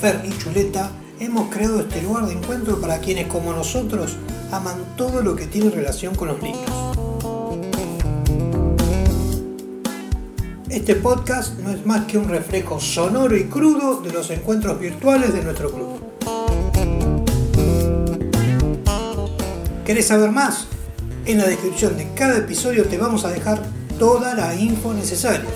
[0.00, 0.90] Fer y Chuleta
[1.20, 4.16] hemos creado este lugar de encuentro para quienes como nosotros
[4.52, 6.64] aman todo lo que tiene relación con los libros.
[10.68, 15.32] Este podcast no es más que un reflejo sonoro y crudo de los encuentros virtuales
[15.32, 16.00] de nuestro club.
[19.86, 20.66] ¿Querés saber más?
[21.24, 23.62] En la descripción de cada episodio te vamos a dejar
[23.98, 25.48] toda la info necesaria.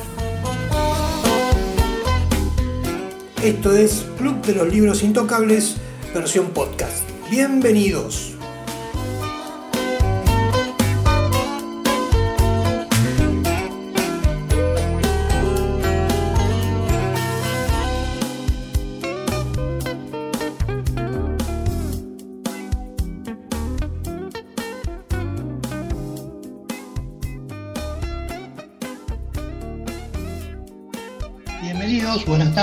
[3.43, 5.77] Esto es Club de los Libros Intocables,
[6.13, 7.09] versión podcast.
[7.31, 8.30] Bienvenidos.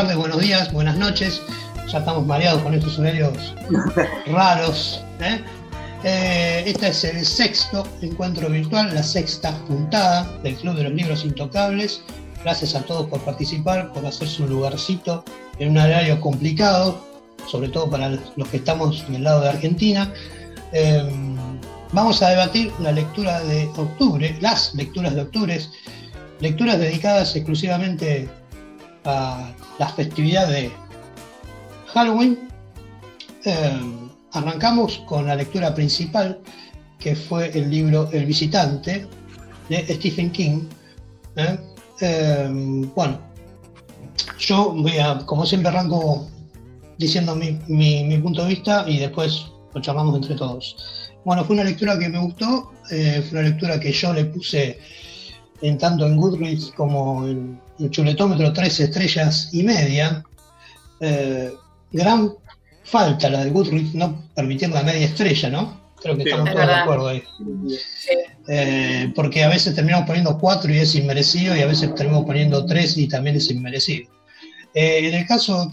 [0.02, 1.42] Tardes, buenos días, buenas noches.
[1.88, 3.56] Ya estamos mareados con estos horarios
[4.28, 5.04] raros.
[5.20, 5.42] ¿eh?
[6.04, 11.26] Eh, este es el sexto encuentro virtual, la sexta juntada del Club de los Libros
[11.26, 12.04] Intocables.
[12.44, 15.26] Gracias a todos por participar, por hacerse un lugarcito
[15.58, 17.04] en un horario complicado,
[17.48, 20.14] sobre todo para los que estamos en el lado de Argentina.
[20.74, 21.10] Eh,
[21.92, 25.60] vamos a debatir la lectura de octubre, las lecturas de octubre,
[26.40, 28.30] lecturas dedicadas exclusivamente
[29.08, 30.72] a la festividad de
[31.94, 32.50] Halloween.
[33.46, 33.80] Eh,
[34.34, 36.40] arrancamos con la lectura principal,
[37.00, 39.08] que fue el libro El visitante
[39.70, 40.64] de Stephen King.
[41.38, 41.58] ¿eh?
[42.02, 42.50] Eh,
[42.96, 43.20] bueno,
[44.38, 46.28] yo voy a, como siempre, arranco
[46.98, 50.76] diciendo mi, punto de vista y después lo charlamos entre todos.
[51.24, 54.80] Bueno, fue una lectura que me gustó, fue una lectura que yo le puse
[55.62, 60.24] en tanto en Goodreads como en el chuletómetro tres estrellas y media.
[61.00, 61.52] Eh,
[61.92, 62.34] gran
[62.84, 65.82] falta la de Goodreads, no permitir la media estrella, ¿no?
[66.02, 67.24] Creo que sí, estamos todos de acuerdo ahí.
[67.68, 68.16] Sí.
[68.48, 72.66] Eh, porque a veces terminamos poniendo cuatro y es inmerecido, y a veces terminamos poniendo
[72.66, 74.10] tres y también es inmerecido.
[74.74, 75.70] Eh, en el caso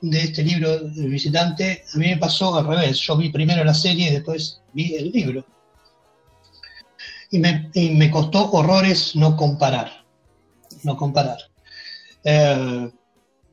[0.00, 2.98] de este libro, El visitante, a mí me pasó al revés.
[2.98, 5.44] Yo vi primero la serie y después vi el libro.
[7.30, 10.06] Y me, costó horrores no comparar
[10.86, 11.38] no comparar.
[12.24, 12.90] Eh,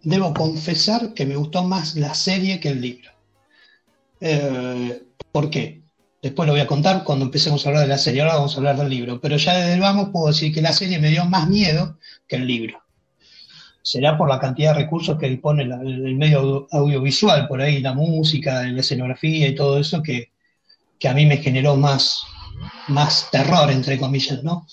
[0.03, 3.11] debo confesar que me gustó más la serie que el libro.
[4.21, 5.81] Eh, ¿Por qué?
[6.21, 8.21] Después lo voy a contar cuando empecemos a hablar de la serie.
[8.21, 9.19] Ahora vamos a hablar del libro.
[9.19, 11.97] Pero ya desde el vamos puedo decir que la serie me dio más miedo
[12.27, 12.79] que el libro.
[13.81, 18.63] Será por la cantidad de recursos que dispone el medio audiovisual, por ahí la música,
[18.63, 20.31] la escenografía y todo eso que,
[20.97, 22.23] que a mí me generó más,
[22.87, 24.67] más terror, entre comillas, ¿no?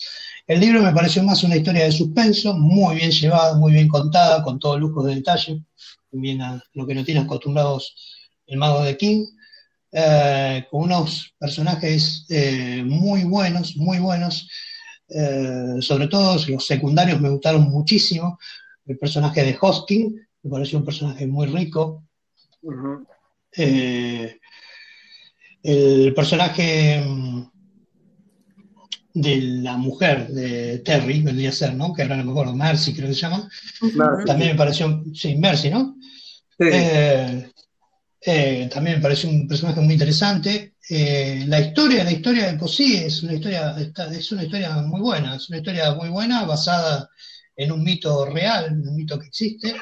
[0.46, 4.42] El libro me pareció más una historia de suspenso, muy bien llevada, muy bien contada,
[4.42, 5.62] con todo lujo de detalle,
[6.10, 7.94] bien a lo que no tienen acostumbrados
[8.46, 9.26] el mago de King,
[9.92, 14.48] eh, con unos personajes eh, muy buenos, muy buenos,
[15.08, 18.38] eh, sobre todo los secundarios me gustaron muchísimo,
[18.86, 22.04] el personaje de Hosking, me pareció un personaje muy rico,
[22.62, 23.06] uh -huh.
[25.62, 27.04] el personaje
[29.14, 31.92] de la mujer de Terry, vendría a ser, ¿no?
[31.92, 33.48] Que ahora no me acuerdo, Mercy creo que se llama.
[34.26, 35.96] También me pareció, sí, Mercy, ¿no?
[36.58, 36.66] Sí.
[36.72, 37.50] Eh,
[38.22, 40.74] eh, también me pareció un personaje muy interesante.
[40.88, 43.76] Eh, la historia, la historia de por sí es una historia,
[44.12, 47.08] es una historia muy buena, es una historia muy buena basada
[47.56, 49.74] en un mito real, un mito que existe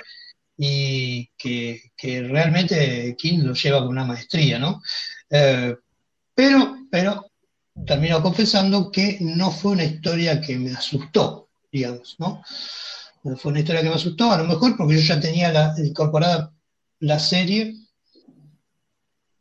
[0.56, 4.83] y que, que realmente King lo lleva con una maestría, ¿no?
[6.34, 7.31] pero, pero
[7.87, 12.43] termino confesando que no fue una historia que me asustó, digamos, ¿no?
[13.25, 16.53] No fue una historia que me asustó, a lo mejor porque yo ya tenía incorporada
[17.01, 17.75] la serie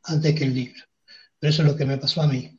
[0.04, 0.84] antes que el libro.
[1.40, 2.58] Pero eso es lo que me pasó a mí.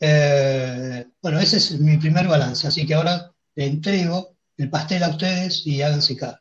[0.00, 5.10] Eh, bueno, ese es mi primer balance, así que ahora le entrego el pastel a
[5.10, 6.38] ustedes y háganse cargo.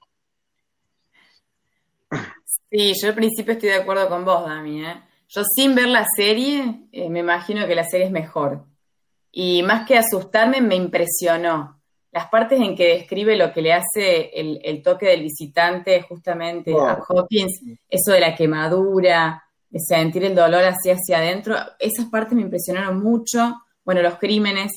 [2.69, 5.01] Sí, yo al principio estoy de acuerdo con vos, Dami, ¿eh?
[5.35, 8.65] Yo sin ver la serie, eh, me imagino que la serie es mejor.
[9.31, 11.81] Y más que asustarme, me impresionó.
[12.11, 16.71] Las partes en que describe lo que le hace el, el toque del visitante justamente
[16.71, 16.85] wow.
[16.85, 22.35] a Hopkins, eso de la quemadura, de sentir el dolor así hacia adentro, esas partes
[22.35, 23.55] me impresionaron mucho.
[23.83, 24.71] Bueno, los crímenes,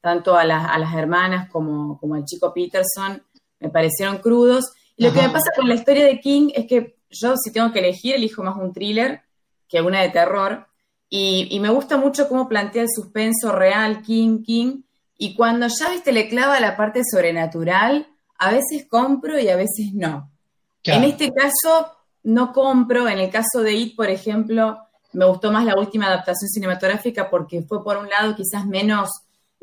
[0.00, 3.22] tanto a las, a las hermanas como, como al chico Peterson,
[3.60, 4.72] me parecieron crudos.
[4.96, 5.20] Y lo Ajá.
[5.20, 8.16] que me pasa con la historia de King es que yo, si tengo que elegir,
[8.16, 9.22] elijo más un thriller
[9.70, 10.66] que una de terror.
[11.08, 14.82] Y, y, me gusta mucho cómo plantea el suspenso real King King.
[15.16, 18.06] Y cuando ya, viste, le clava la parte sobrenatural,
[18.38, 20.30] a veces compro y a veces no.
[20.84, 23.08] En este caso, no compro.
[23.08, 24.78] En el caso de It, por ejemplo,
[25.12, 29.10] me gustó más la última adaptación cinematográfica porque fue, por un lado, quizás menos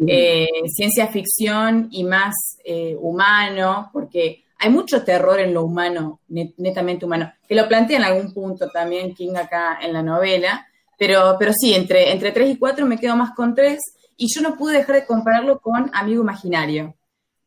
[0.06, 7.06] eh, ciencia ficción y más eh, humano, porque hay mucho terror en lo humano, netamente
[7.06, 10.68] humano, que lo plantea en algún punto también King acá en la novela,
[10.98, 13.80] pero, pero sí, entre, entre 3 y 4 me quedo más con 3
[14.18, 16.96] y yo no pude dejar de compararlo con Amigo Imaginario,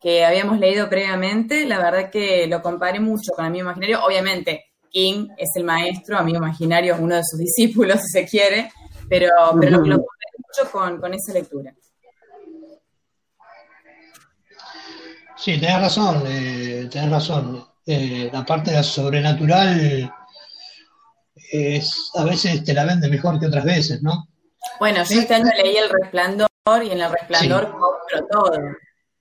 [0.00, 5.28] que habíamos leído previamente, la verdad que lo comparé mucho con Amigo Imaginario, obviamente King
[5.36, 8.70] es el maestro, Amigo Imaginario es uno de sus discípulos, si se quiere,
[9.08, 9.30] pero,
[9.60, 10.06] pero lo, comparé
[10.38, 11.74] mucho con, con esa lectura.
[15.40, 17.64] Sí, tenés razón, eh, tenés razón.
[17.86, 20.12] Eh, la parte de la sobrenatural
[21.50, 24.28] es, a veces te la vende mejor que otras veces, ¿no?
[24.78, 26.48] Bueno, yo este año leí El Resplandor
[26.84, 28.54] y en El Resplandor compro todo.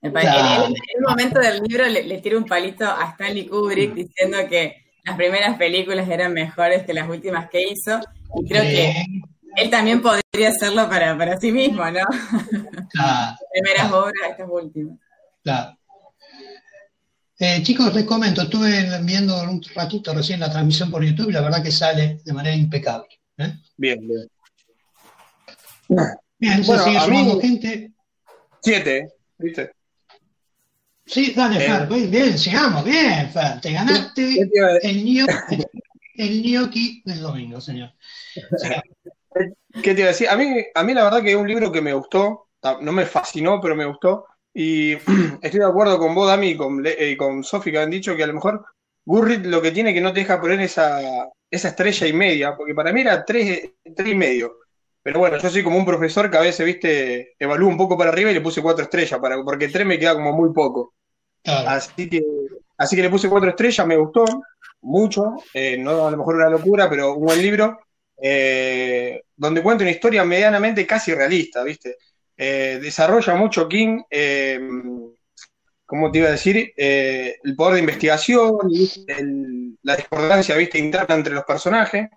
[0.02, 5.16] En, el momento del libro le, tiro un palito a Stanley Kubrick diciendo que las
[5.16, 8.00] primeras películas eran mejores que las últimas que hizo
[8.36, 9.04] y creo que
[9.56, 12.00] él también podría hacerlo para, para sí mismo, ¿no?
[12.94, 14.98] las primeras obras, estas últimas.
[15.42, 15.79] Claro.
[17.42, 21.40] Eh, chicos, les comento, estuve viendo un ratito recién la transmisión por YouTube y la
[21.40, 23.08] verdad que sale de manera impecable.
[23.38, 23.54] ¿eh?
[23.78, 24.28] Bien, bien.
[26.38, 27.92] Bien, se sigue sumando gente.
[28.60, 29.72] Siete, ¿viste?
[31.06, 31.68] Sí, dale, eh.
[31.68, 34.42] Fer, bien, sigamos, bien, Fer, te ganaste
[34.82, 35.64] el, gnocchi,
[36.16, 37.90] el gnocchi del domingo, señor.
[39.82, 40.28] ¿Qué te iba a decir?
[40.28, 42.50] A mí, a mí la verdad que es un libro que me gustó,
[42.82, 44.92] no me fascinó, pero me gustó, y
[45.42, 48.24] estoy de acuerdo con vos, Dami, y con, eh, con Sofi, que han dicho que
[48.24, 48.64] a lo mejor
[49.04, 51.00] Gurrit lo que tiene que no te deja poner esa,
[51.50, 54.58] esa estrella y media, porque para mí era tres, tres y medio.
[55.02, 58.10] Pero bueno, yo soy como un profesor que a veces, viste, evalúo un poco para
[58.10, 60.94] arriba y le puse cuatro estrellas, para, porque tres me queda como muy poco.
[61.44, 62.22] Así, que,
[62.76, 64.24] así que le puse cuatro estrellas, me gustó
[64.82, 67.80] mucho, eh, no a lo mejor una locura, pero un buen libro,
[68.22, 71.96] eh, donde cuenta una historia medianamente casi realista, viste.
[72.42, 74.58] Eh, desarrolla mucho King, eh,
[75.84, 76.72] ¿cómo te iba a decir?
[76.74, 78.56] Eh, el poder de investigación,
[79.82, 82.08] la discordancia interna entre los personajes.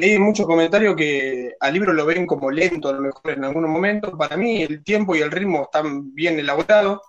[0.00, 3.70] leí muchos comentarios que al libro lo ven como lento a lo mejor en algunos
[3.70, 4.12] momentos.
[4.18, 7.00] Para mí el tiempo y el ritmo están bien elaborados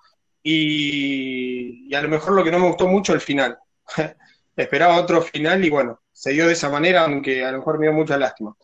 [0.44, 3.58] y, y a lo mejor lo que no me gustó mucho el final.
[4.56, 7.88] Esperaba otro final y bueno, se dio de esa manera, aunque a lo mejor me
[7.88, 8.56] dio mucha lástima.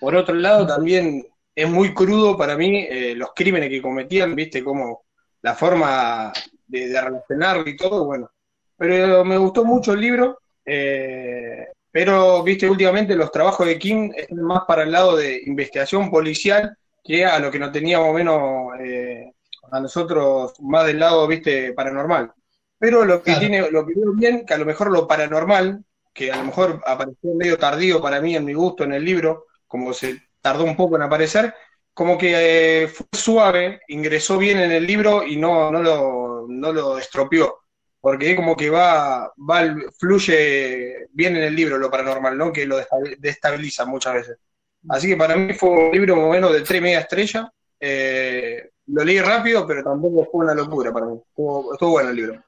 [0.00, 1.24] Por otro lado, también
[1.54, 5.04] es muy crudo para mí eh, los crímenes que cometían, viste, como
[5.42, 6.32] la forma
[6.66, 8.30] de, de, relacionarlo y todo, bueno.
[8.76, 14.42] Pero me gustó mucho el libro, eh, pero, viste, últimamente los trabajos de King están
[14.42, 19.30] más para el lado de investigación policial que a lo que nos teníamos menos eh,
[19.70, 22.32] a nosotros más del lado, viste, paranormal.
[22.78, 26.32] Pero lo que tiene, lo que veo bien, que a lo mejor lo paranormal, que
[26.32, 29.92] a lo mejor apareció medio tardío para mí en mi gusto en el libro, como
[29.92, 31.54] se tardó un poco en aparecer,
[31.94, 36.70] como que eh, fue suave, ingresó bien en el libro y no, no, lo, no
[36.70, 37.60] lo estropeó,
[37.98, 42.52] porque como que va, va, fluye bien en el libro lo paranormal, ¿no?
[42.52, 42.76] Que lo
[43.18, 44.38] destabiliza muchas veces.
[44.86, 47.50] Así que para mí fue un libro más de tres media estrella.
[47.80, 51.18] Eh, lo leí rápido, pero tampoco fue una locura para mí.
[51.26, 52.44] Estuvo, bueno el libro.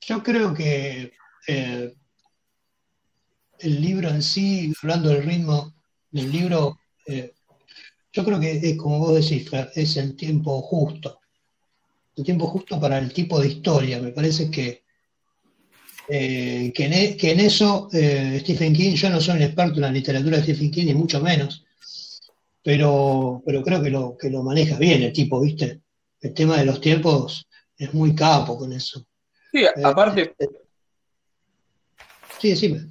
[0.00, 1.12] Yo creo que
[1.46, 1.94] eh,
[3.60, 5.72] el libro en sí, hablando del ritmo
[6.10, 7.34] del libro, eh,
[8.12, 11.20] yo creo que es como vos decís, es el tiempo justo.
[12.16, 14.00] El tiempo justo para el tipo de historia.
[14.00, 14.84] Me parece que,
[16.08, 19.90] eh, que, en, e, eso eh, Stephen King, yo no soy un experto en la
[19.90, 21.64] literatura de Stephen King, ni mucho menos,
[22.62, 25.80] pero, pero creo que lo, que lo maneja bien el tipo, ¿viste?
[26.20, 27.46] El tema de los tiempos
[27.76, 29.06] es muy capo con eso.
[29.52, 30.34] Sí, aparte.
[32.38, 32.86] sí, decime.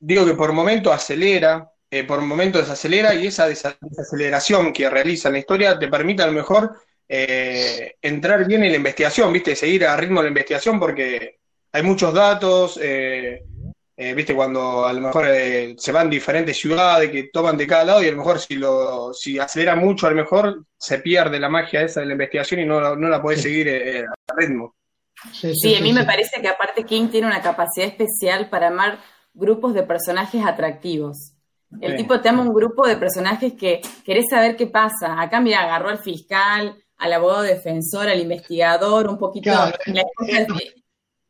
[0.00, 5.32] digo que por momento acelera, eh, por momentos desacelera y esa desaceleración que realiza en
[5.32, 6.76] la historia te permite a lo mejor
[7.08, 9.56] eh, entrar bien en la investigación, ¿viste?
[9.56, 11.40] Seguir a ritmo de la investigación porque
[11.72, 13.42] hay muchos datos, eh,
[13.96, 14.36] ¿viste?
[14.36, 15.26] Cuando a lo mejor
[15.76, 19.12] se van diferentes ciudades que toman de cada lado y a lo mejor si, lo,
[19.12, 22.66] si acelera mucho, a lo mejor se pierde la magia esa de la investigación y
[22.66, 24.76] no, no la puedes seguir a ritmo.
[25.32, 29.00] Sí, a mí me parece que aparte King tiene una capacidad especial para amar
[29.34, 31.34] grupos de personajes atractivos.
[31.80, 35.20] El tipo te ama un grupo de personajes que querés saber qué pasa.
[35.20, 39.52] Acá, mira, agarró al fiscal, al abogado defensor, al investigador, un poquito.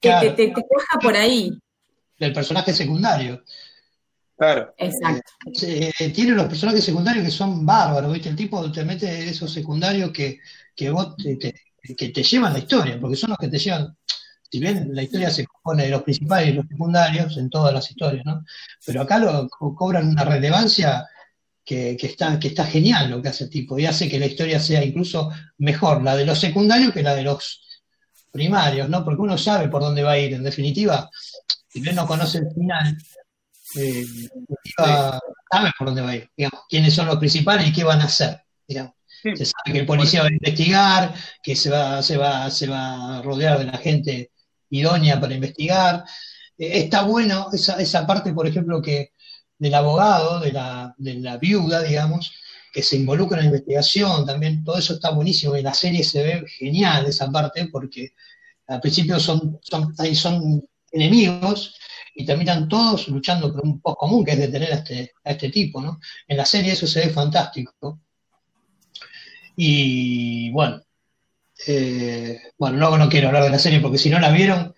[0.01, 1.51] que, te, coja por ahí.
[2.19, 3.43] Del personaje secundario.
[4.37, 4.75] Claro.
[4.79, 5.33] Exacto.
[5.63, 8.31] Eh, tiene los personajes secundarios que son bárbaros, ¿viste?
[8.31, 10.39] El tipo te mete esos secundarios que,
[10.75, 11.39] que vos te,
[11.95, 13.95] que te llevan la historia, porque son los que te llevan,
[14.51, 17.89] si bien la historia se compone de los principales y los secundarios en todas las
[17.89, 18.45] historias, ¿no?
[18.85, 21.07] Pero acá lo, cobran una relevancia
[21.65, 24.59] que, está, que está genial lo que hace el tipo y hace que la historia
[24.59, 27.65] sea incluso mejor, la de los secundarios que la de los
[28.33, 29.05] primarios, ¿no?
[29.05, 30.35] Porque uno sabe por dónde va a ir.
[30.35, 31.09] En definitiva,
[31.69, 32.99] si bien no conoce el final,
[33.77, 34.05] eh,
[34.77, 38.05] sabe por dónde va a ir, digamos, quiénes son los principales y qué van a
[38.05, 38.95] hacer, digamos.
[39.23, 43.19] Se sabe que el policía va a investigar, que se va, se va, se va
[43.19, 44.31] a rodear de la gente
[44.71, 46.05] idónea para investigar.
[46.57, 49.13] Eh, está bueno esa, esa parte, por ejemplo, que
[49.59, 52.33] del abogado, de la, de la viuda, digamos,
[52.73, 55.55] que se involucra en la investigación también, todo eso está buenísimo.
[55.55, 58.15] En la serie se ve genial esa parte, porque
[58.69, 61.75] al principio son, son, son enemigos
[62.15, 65.51] y terminan todos luchando por un post común, que es detener a este, a este
[65.51, 66.01] tipo, ¿no?
[66.27, 68.01] En la serie eso se ve fantástico.
[69.57, 70.81] Y bueno,
[71.67, 74.75] eh, bueno, luego no quiero hablar de la serie porque si no la vieron,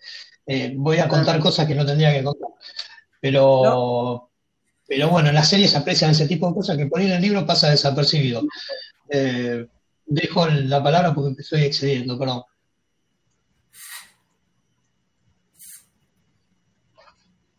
[0.47, 2.49] eh, voy a contar cosas que no tendría que contar.
[3.21, 4.31] Pero,
[4.87, 7.13] pero bueno, en la serie se aprecian ese tipo de cosas que por ahí en
[7.13, 8.43] el libro pasa desapercibido.
[9.09, 9.67] Eh,
[10.07, 12.43] dejo la palabra porque estoy excediendo, perdón.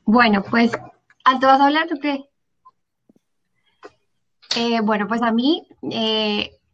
[0.06, 0.72] Bueno, pues,
[1.24, 2.26] ¿alto vas a hablar o qué?
[4.84, 5.68] bueno, pues a mí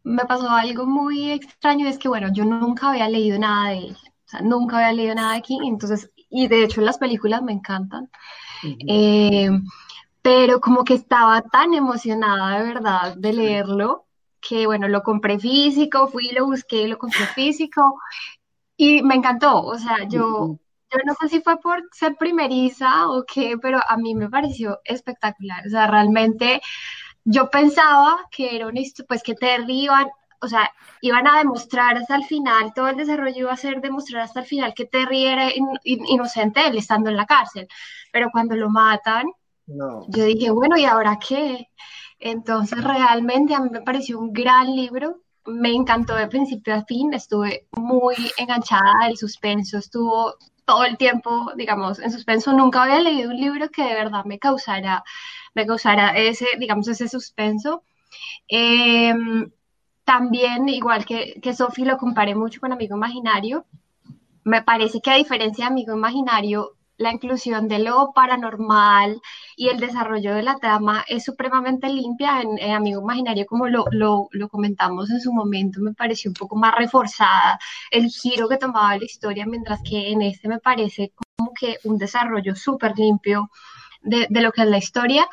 [0.04, 3.96] me pasó algo muy extraño, es que bueno, yo nunca había leído nada de él,
[3.96, 7.52] o sea, nunca había leído nada de aquí, entonces, y de hecho las películas me
[7.52, 8.10] encantan,
[8.62, 9.50] eh,
[10.22, 14.06] pero como que estaba tan emocionada de verdad de leerlo,
[14.40, 18.00] que bueno, lo compré físico, fui, lo busqué, lo compré físico,
[18.76, 20.58] y me encantó, o sea, yo...
[20.92, 24.80] Yo no sé si fue por ser primeriza o qué, pero a mí me pareció
[24.82, 25.64] espectacular.
[25.64, 26.60] O sea, realmente
[27.24, 28.74] yo pensaba que era un
[29.08, 30.08] pues que Terry iban,
[30.40, 34.22] o sea, iban a demostrar hasta el final, todo el desarrollo iba a ser demostrar
[34.22, 35.50] hasta el final que Terry era
[35.84, 37.68] inocente él estando en la cárcel,
[38.12, 39.26] pero cuando lo matan,
[39.66, 41.68] yo dije, bueno, ¿y ahora qué?
[42.18, 47.14] Entonces realmente a mí me pareció un gran libro, me encantó de principio a fin,
[47.14, 50.34] estuve muy enganchada, el suspenso estuvo
[50.64, 54.38] todo el tiempo, digamos, en suspenso, nunca había leído un libro que de verdad me
[54.38, 55.02] causara
[55.54, 57.82] me causara ese, digamos, ese suspenso.
[58.48, 59.50] Em,
[60.04, 63.66] también, igual que, que Sophie, lo comparé mucho con Amigo Imaginario.
[64.44, 69.22] Me parece que a diferencia de Amigo Imaginario, la inclusión de lo paranormal
[69.56, 72.42] y el desarrollo de la trama es supremamente limpia.
[72.42, 76.56] En, Amigo Imaginario, como lo, lo, lo, comentamos en su momento, me pareció un poco
[76.56, 77.58] más reforzada
[77.90, 81.96] el giro que tomaba la historia, mientras que en este me parece como que un
[81.98, 83.50] desarrollo súper limpio
[84.02, 85.26] de, lo que es la historia.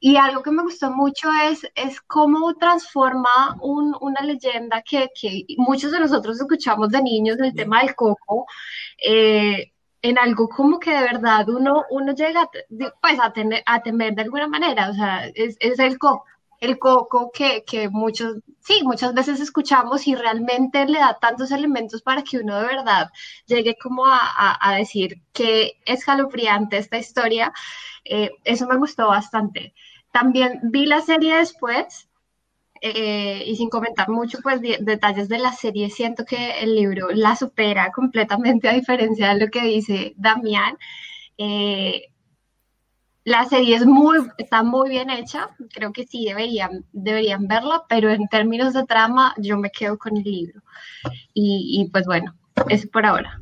[0.00, 5.08] Y algo que me gustó mucho es, es cómo transforma una leyenda que,
[5.56, 8.46] muchos de nosotros escuchamos de niños, del tema del coco,
[8.98, 12.48] eh, en algo como que de verdad uno, uno llega
[13.00, 16.24] pues, a, tener, a temer de alguna manera, o sea, es, es el coco
[16.60, 22.02] el coco que, que, muchos, sí, muchas veces escuchamos y realmente le da tantos elementos
[22.02, 23.10] para que uno de verdad
[23.46, 27.52] llegue como a, a, decir que es escalofriante esta historia.
[28.04, 29.74] Eh, eso me gustó bastante.
[30.12, 32.08] También vi la serie después
[32.86, 37.34] eh, y sin comentar mucho pues detalles de la serie, siento que el libro la
[37.34, 40.76] supera completamente a diferencia de lo que dice Damián.
[41.38, 42.10] Eh,
[43.24, 48.10] la serie es muy, está muy bien hecha, creo que sí deberían, deberían verla, pero
[48.10, 50.60] en términos de trama yo me quedo con el libro.
[51.32, 52.34] Y, pues bueno,
[52.68, 53.40] eso por ahora.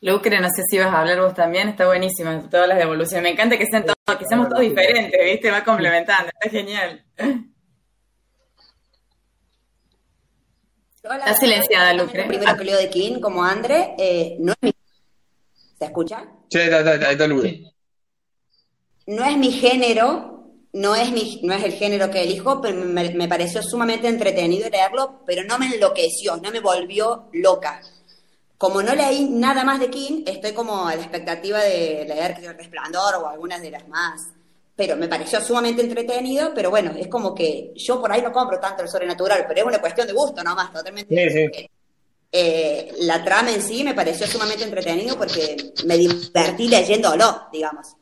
[0.00, 3.22] Lucre, no sé si vas a hablar vos también, está buenísima todas las devoluciones.
[3.22, 5.50] Me encanta que sean todos, que seamos todos diferentes, ¿viste?
[5.50, 7.04] Va complementando, está genial.
[11.02, 12.24] está silenciada, Lucre.
[12.24, 14.72] Primero que leo de King, como Andre, eh, no es mi
[15.78, 16.24] ¿Se escucha?
[16.54, 17.26] Sí, ahí está,
[19.08, 23.26] No es mi género, no es, mi, no es el género que elijo, pero me,
[23.26, 27.80] pareció sumamente entretenido leerlo, pero no me enloqueció, no me volvió loca.
[28.56, 32.56] Como no leí nada más de King, estoy como a la expectativa de leer El
[32.56, 34.20] Resplandor o algunas de las más.
[34.76, 38.60] Pero me pareció sumamente entretenido, pero bueno, es como que yo por ahí no compro
[38.60, 41.68] tanto el sobrenatural, pero es una cuestión de gusto nomás, totalmente.
[42.36, 47.94] Eh, la trama en sí me pareció sumamente entretenido porque me divertí leyéndolo, digamos.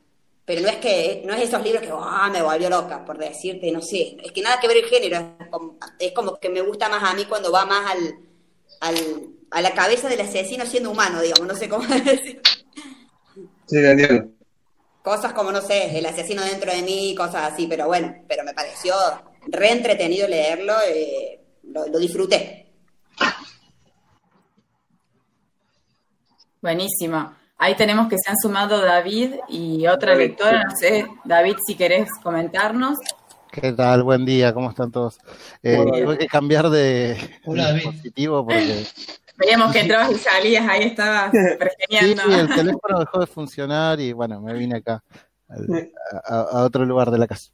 [0.46, 3.70] Pero no es que, no es esos libros que ah, me volvió loca, por decirte,
[3.70, 4.16] no sé.
[4.24, 5.36] Es que nada que ver el género.
[5.98, 8.14] Es como, que me gusta más a mí cuando va más al,
[8.80, 8.96] al,
[9.50, 11.46] a la cabeza del asesino siendo humano, digamos.
[11.46, 12.40] No sé cómo decir.
[13.66, 14.30] Sí, entiendo.
[15.02, 18.54] Cosas como, no sé, el asesino dentro de mí, cosas así, pero bueno, pero me
[18.54, 18.94] pareció
[19.48, 22.71] re entretenido leerlo, eh, lo disfruté.
[26.62, 27.34] Buenísimo.
[27.58, 30.62] Ahí tenemos que se han sumado David y otra lectora.
[30.62, 32.98] No sé, David, si querés comentarnos.
[33.50, 34.04] ¿Qué tal?
[34.04, 35.18] Buen día, ¿cómo están todos?
[35.60, 38.86] Eh, tuve que cambiar de, Hola, dispositivo porque...
[39.36, 42.22] Veíamos que entrabas y salías, ahí estabas pergeñando.
[42.22, 45.02] Sí, el teléfono dejó de funcionar y bueno, me vine acá
[46.28, 47.50] a, a otro lugar de la casa.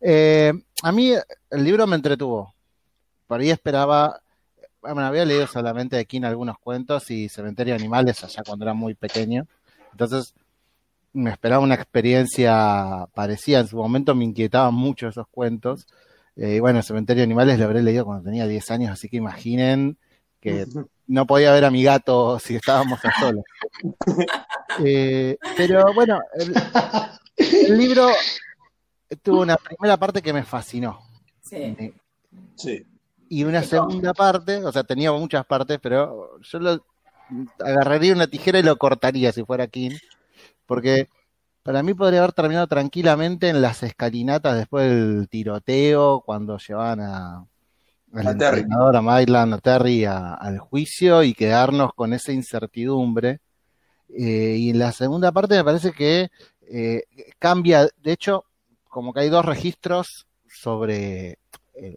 [0.00, 1.12] Eh, a mí
[1.50, 2.52] el libro me entretuvo.
[3.28, 4.20] Por ahí esperaba,
[4.80, 8.74] bueno, había leído solamente de King algunos cuentos y Cementerio de Animales allá cuando era
[8.74, 9.46] muy pequeño.
[9.92, 10.34] Entonces
[11.12, 13.60] me esperaba una experiencia parecida.
[13.60, 15.86] En su momento me inquietaban mucho esos cuentos.
[16.36, 19.16] Eh, y bueno, Cementerio de Animales lo habré leído cuando tenía 10 años, así que
[19.16, 19.96] imaginen
[20.40, 20.66] que
[21.06, 23.44] no podía ver a mi gato si estábamos a solos.
[24.84, 26.54] Eh, pero bueno, el,
[27.36, 28.10] el libro
[29.22, 31.00] tuvo una primera parte que me fascinó.
[31.42, 31.74] Sí.
[32.54, 32.86] Sí.
[33.28, 36.84] Y una segunda parte, o sea, tenía muchas partes, pero yo lo
[37.58, 39.92] agarraría una tijera y lo cortaría si fuera King,
[40.66, 41.08] porque
[41.62, 47.46] para mí podría haber terminado tranquilamente en las escalinatas después del tiroteo, cuando llevaban a,
[48.14, 48.60] al A Terry.
[48.62, 53.40] entrenador, a Maitland, a Terry a- al juicio y quedarnos con esa incertidumbre.
[54.10, 56.28] Eh, y en la segunda parte me parece que
[56.70, 57.02] eh,
[57.38, 58.44] cambia, de hecho,
[58.88, 61.38] como que hay dos registros sobre,
[61.74, 61.96] eh,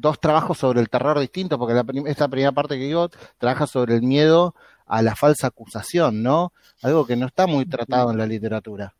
[0.00, 3.66] dos trabajos sobre el terror distintos, porque la prim- esta primera parte que digo trabaja
[3.66, 4.54] sobre el miedo
[4.86, 6.52] a la falsa acusación, ¿no?
[6.82, 8.94] Algo que no está muy tratado en la literatura.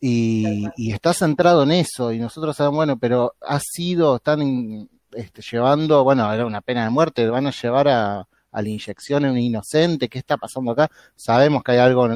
[0.00, 5.40] Y, y está centrado en eso, y nosotros sabemos, bueno, pero ha sido, están este,
[5.42, 9.30] llevando, bueno, era una pena de muerte, van a llevar a, a la inyección a
[9.30, 10.90] un inocente, ¿qué está pasando acá?
[11.16, 12.06] Sabemos que hay algo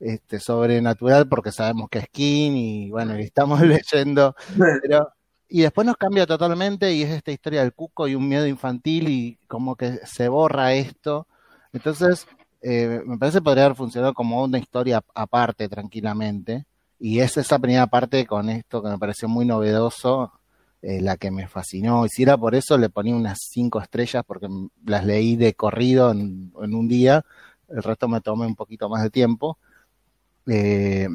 [0.00, 4.34] este, sobrenatural porque sabemos que es King y bueno, y estamos leyendo,
[4.82, 5.08] pero
[5.48, 9.08] y después nos cambia totalmente y es esta historia del cuco y un miedo infantil
[9.08, 11.26] y como que se borra esto.
[11.72, 12.26] Entonces,
[12.62, 16.66] eh, me parece que podría haber funcionado como una historia aparte tranquilamente.
[16.98, 20.32] Y es esa primera parte con esto que me pareció muy novedoso,
[20.82, 22.06] eh, la que me fascinó.
[22.06, 24.48] Y si era por eso, le ponía unas cinco estrellas porque
[24.86, 27.24] las leí de corrido en, en un día.
[27.68, 29.58] El resto me tomé un poquito más de tiempo.
[30.46, 31.08] Eh,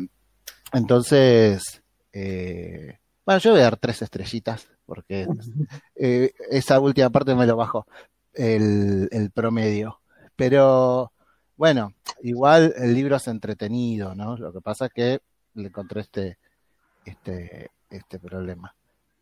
[0.73, 1.81] entonces,
[2.13, 2.97] eh,
[3.29, 5.27] bueno, yo voy a dar tres estrellitas porque
[5.95, 7.85] eh, esa última parte me lo bajo
[8.33, 9.99] el, el promedio.
[10.35, 11.11] Pero
[11.55, 14.35] bueno, igual el libro es entretenido, ¿no?
[14.35, 15.19] Lo que pasa es que
[15.53, 16.39] le encontré este,
[17.05, 18.73] este, este problema.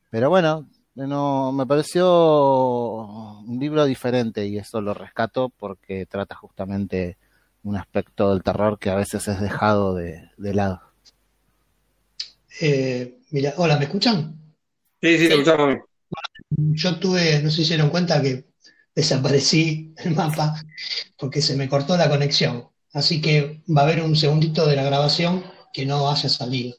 [0.10, 7.18] Pero bueno, no, me pareció un libro diferente y eso lo rescato porque trata justamente
[7.62, 10.87] un aspecto del terror que a veces es dejado de, de lado.
[12.60, 14.40] Eh, mira, hola, ¿me escuchan?
[15.02, 15.80] Sí, sí, te escuchamos a mí.
[16.50, 18.46] Yo tuve, no sé si se dieron cuenta que
[18.96, 20.62] desaparecí el mapa
[21.18, 22.68] porque se me cortó la conexión.
[22.94, 26.76] Así que va a haber un segundito de la grabación que no haya salido.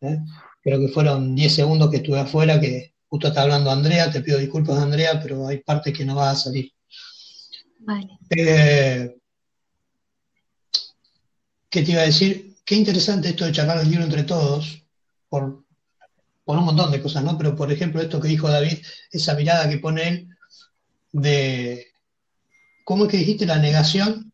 [0.00, 0.18] ¿eh?
[0.62, 4.38] Creo que fueron 10 segundos que estuve afuera, que justo está hablando Andrea, te pido
[4.38, 6.72] disculpas Andrea, pero hay partes que no va a salir.
[7.80, 8.18] Vale.
[8.30, 9.14] Eh,
[11.68, 12.56] ¿qué te iba a decir?
[12.64, 14.83] Qué interesante esto de charlar el libro entre todos,
[15.34, 15.64] por,
[16.44, 17.36] por un montón de cosas, ¿no?
[17.36, 18.78] Pero por ejemplo, esto que dijo David,
[19.10, 20.28] esa mirada que pone él
[21.10, 21.86] de,
[22.84, 23.46] ¿cómo es que dijiste?
[23.46, 24.30] La negación.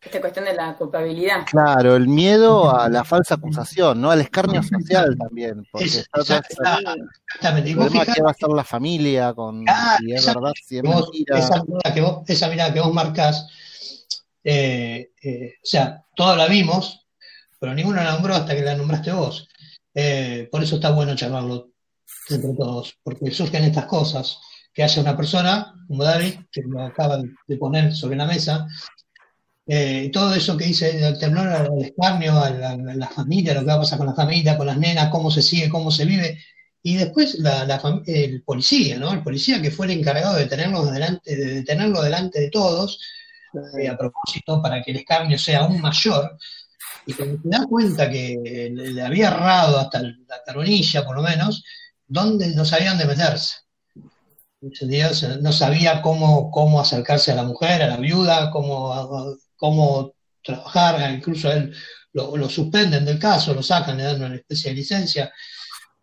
[0.00, 1.44] Esta cuestión de la culpabilidad.
[1.48, 4.10] Claro, el miedo a la falsa acusación, ¿no?
[4.10, 7.74] Al escarnio social también, porque Es- exact- exactamente.
[7.74, 9.64] Vos problema fijate que va a ser la familia con
[9.98, 10.40] si es exacto.
[10.40, 11.38] verdad, si es vos- mentira.
[11.38, 13.46] esa, mirada que vos, esa mirada que vos marcás,
[14.42, 17.04] eh, eh, o sea, todos la vimos,
[17.60, 19.48] pero ninguno la nombró hasta que la nombraste vos.
[20.00, 21.70] Eh, por eso está bueno charlarlo
[22.30, 24.38] entre todos, porque surgen estas cosas,
[24.72, 28.64] que haya una persona, como David, que lo acaba de- poner sobre la mesa,
[29.66, 33.60] eh, todo eso que dice el temblor al escarnio, a la, a la familia, lo
[33.60, 36.04] que va a pasar con la familia, con las nenas, cómo se sigue, cómo se
[36.04, 36.38] vive,
[36.80, 37.36] y después
[38.06, 39.12] el policía, ¿no?
[39.12, 43.00] El policía que fue el encargado de tenerlo delante, de detenerlo delante de todos,
[43.80, 46.38] eh, a propósito, para que el escarnio sea aún mayor,
[47.08, 51.64] y que se da cuenta que le, había errado hasta la coronilla, por lo menos,
[52.06, 53.56] donde no sabían de meterse.
[55.40, 60.12] No sabía cómo, cómo acercarse a la mujer, a la viuda, cómo, cómo
[60.44, 61.72] trabajar, incluso él
[62.12, 65.32] lo, lo suspenden del caso, lo sacan, le dan una especie de licencia,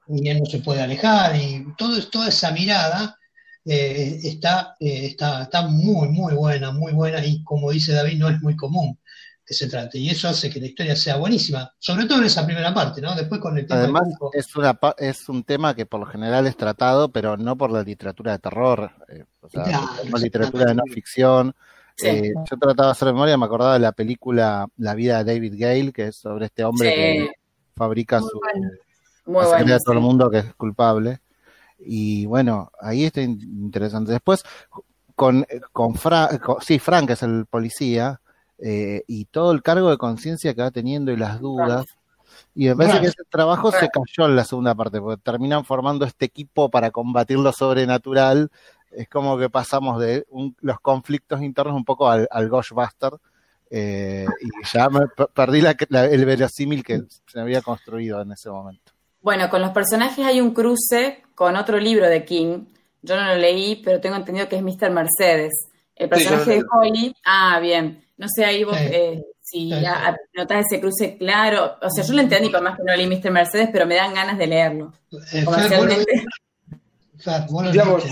[0.07, 3.15] y él no se puede alejar, y todo, toda esa mirada
[3.63, 8.29] eh, está, eh, está, está muy, muy buena, muy buena, y como dice David, no
[8.29, 8.97] es muy común
[9.45, 12.45] que se trate, y eso hace que la historia sea buenísima, sobre todo en esa
[12.45, 13.13] primera parte, ¿no?
[13.15, 14.31] Después con el tema Además, cuco.
[14.33, 17.71] es, una, pa- es un tema que por lo general es tratado, pero no por
[17.71, 18.91] la literatura de terror.
[19.09, 21.55] eh, o sea, Claro, literatura de no ficción,
[21.97, 22.07] Sí.
[22.07, 25.53] Eh, yo trataba de hacer memoria, me acordaba de la película La vida de David
[25.57, 26.95] Gale, que es sobre este hombre Sí.
[26.95, 27.29] que
[27.73, 28.69] fabrica Muy su, bueno.
[29.27, 29.75] Muy hacerle bueno.
[29.75, 31.19] a todo el mundo que es culpable.
[31.79, 34.11] Y bueno, ahí está in- interesante.
[34.11, 34.43] Después,
[35.15, 38.19] con, con, Fra- con- sí, Frank es el policía,
[38.59, 41.85] eh, y todo el cargo de conciencia que va teniendo y las dudas.
[42.53, 46.05] Y me parece que ese trabajo se cayó en la segunda parte, porque terminan formando
[46.05, 48.49] este equipo para combatir lo sobrenatural.
[48.91, 53.13] Es como que pasamos de un- los conflictos internos un poco al, al Ghostbuster.
[53.71, 58.31] eh, y ya me per- perdí la- la- el verosímil que se había construido en
[58.31, 58.93] ese momento.
[59.21, 62.65] Bueno, con los personajes hay un cruce con otro libro de King.
[63.01, 64.91] Yo no lo leí, pero tengo entendido que es Mr.
[64.91, 65.51] Mercedes.
[65.95, 66.63] El personaje de.
[66.71, 67.15] Holly.
[67.25, 68.04] Ah, bien.
[68.17, 68.83] No sé ahí vos Sí.
[68.91, 70.39] eh, si Sí, ya sí.
[70.39, 71.75] notás ese cruce claro.
[71.81, 73.29] O sea, yo lo entendí, por más que no leí Mr.
[73.31, 74.93] Mercedes, pero me dan ganas de leerlo.
[75.33, 76.05] Eh, Comercialmente.
[77.19, 78.03] Fer, vos lo Digamos.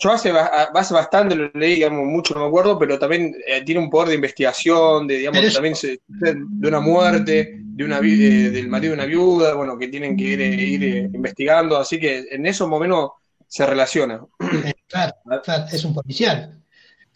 [0.00, 3.80] Yo hace, hace bastante lo leí, digamos, mucho no me acuerdo, pero también eh, tiene
[3.80, 8.24] un poder de investigación, de, digamos, Pero también se, de una muerte, de una vi-
[8.24, 11.76] eh, del marido de una viuda, bueno, que tienen que ir, eh, ir, eh, investigando,
[11.76, 13.10] así que en eso más o menos
[13.48, 14.20] se relaciona.
[14.64, 16.62] Eh, Fer, Fer, es un policial.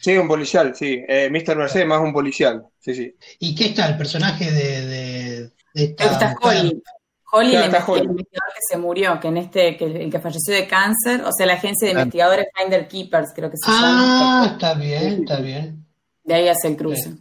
[0.03, 1.01] Sí, un policial, sí.
[1.07, 1.55] Eh, Mr.
[1.55, 3.15] Mercedes más un policial, sí, sí.
[3.39, 6.35] ¿Y qué está el personaje de, de, de esta Está?
[6.41, 6.83] Holly.
[7.31, 8.01] Holly, Claro, el, Holly.
[8.09, 11.45] investigador que se murió, que en este, que el, que falleció de cáncer, o sea,
[11.45, 11.99] la agencia de Ah.
[12.01, 14.43] investigadores Finder Keepers, creo que se llama.
[14.43, 15.85] Ah, está bien, está bien.
[16.25, 17.13] De ahí hace el cruce.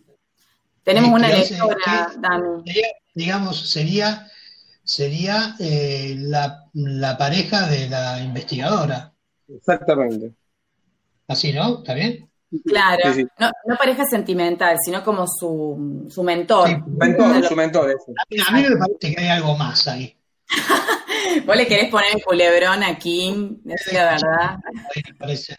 [0.83, 2.11] Tenemos Eh, una lectora.
[2.67, 4.27] Sería, digamos, sería,
[4.83, 9.13] sería eh, la, la pareja de la investigadora.
[9.49, 10.33] Exactamente.
[11.29, 11.79] Así, ¿no?
[11.79, 12.29] ¿Está bien?
[12.67, 13.27] Claro, Sí, sí.
[13.39, 16.69] No, no pareja sentimental, sino como su, su mentor.
[16.69, 16.77] Sí.
[16.87, 18.13] Mentor, su mentor, ese.
[18.13, 20.17] A mí, a mí me parece que hay algo más ahí.
[21.47, 24.59] Vos le querés poner el culebrón a King, es la verdad.
[24.95, 25.57] Ahí me parece.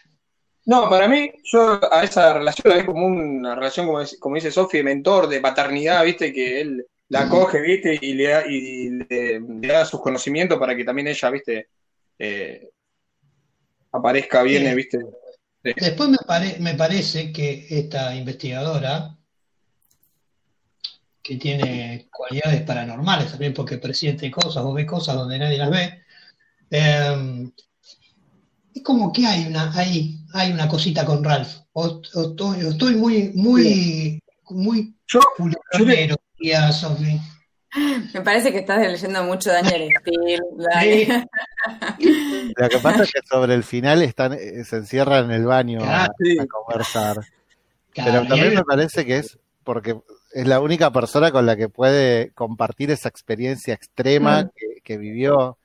[0.66, 4.36] No, para mí, yo a esa relación la veo como una relación, como, dice- como
[4.36, 6.32] dice Sofi, de mentor, de paternidad, ¿viste?
[6.32, 7.98] Que él la acoge, ¿viste?
[8.00, 11.68] Y le da, y le, le da sus conocimientos para que también ella, ¿viste?
[12.18, 12.70] Eh,
[13.92, 14.74] aparezca bien, Sí.
[14.74, 14.98] ¿viste?
[15.64, 19.16] Después me, pare- me parece que esta investigadora,
[21.22, 26.02] que tiene cualidades paranormales también porque presiente cosas o ve cosas donde nadie las ve,
[26.70, 27.50] eh,
[28.74, 31.60] es como que hay una, hay, hay una cosita con Ralph.
[31.72, 35.20] O, o estoy, o estoy muy, muy, muy Yo,
[36.38, 37.18] diría Sofi.
[38.14, 40.42] Me parece que estás leyendo mucho Daniel Steele.
[40.80, 41.08] Sí.
[42.56, 45.80] Lo que pasa es que sobre el final están, eh, se encierran en el baño
[45.82, 46.08] a, Ah,
[46.40, 47.18] a conversar.
[47.94, 49.96] Pero también me parece que es porque
[50.32, 54.50] es la única persona con la que puede compartir esa experiencia extrema Mm.
[54.54, 55.56] que, que vivió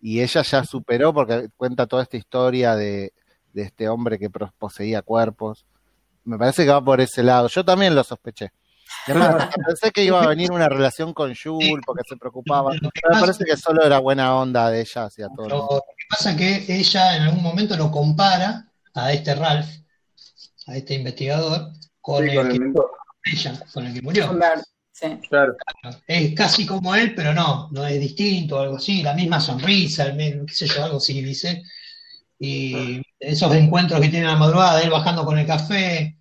[0.00, 3.12] y ella ya superó porque cuenta toda esta historia de,
[3.52, 5.66] de este hombre que poseía cuerpos.
[6.24, 7.48] Me parece que va por ese lado.
[7.48, 8.52] Yo también lo sospeché.
[9.66, 12.70] Pensé que iba a venir una relación con Jules porque se preocupaba.
[12.72, 15.46] Pero me parece que solo era buena onda de ella hacia todo.
[15.46, 19.68] el Lo que pasa es que ella en algún momento lo compara a este Ralph,
[20.66, 22.90] a este investigador, con, sí, el, con el que, mentor,
[23.24, 24.30] ella, con el que murió.
[24.30, 25.18] Humbert, sí.
[25.28, 25.56] claro.
[26.06, 30.14] Es casi como él, pero no, no es distinto, algo así, la misma sonrisa, el
[30.14, 31.62] mismo, qué sé yo, algo así dice.
[32.40, 36.17] Y esos encuentros que tiene a la madrugada, él bajando con el café,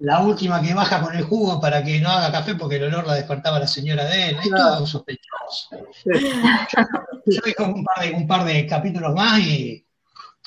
[0.00, 3.06] la última que baja con el jugo para que no haga café porque el olor
[3.06, 5.68] la despertaba la señora de él, es todo sospechoso.
[7.26, 9.86] Yo como un par de, un par de capítulos más y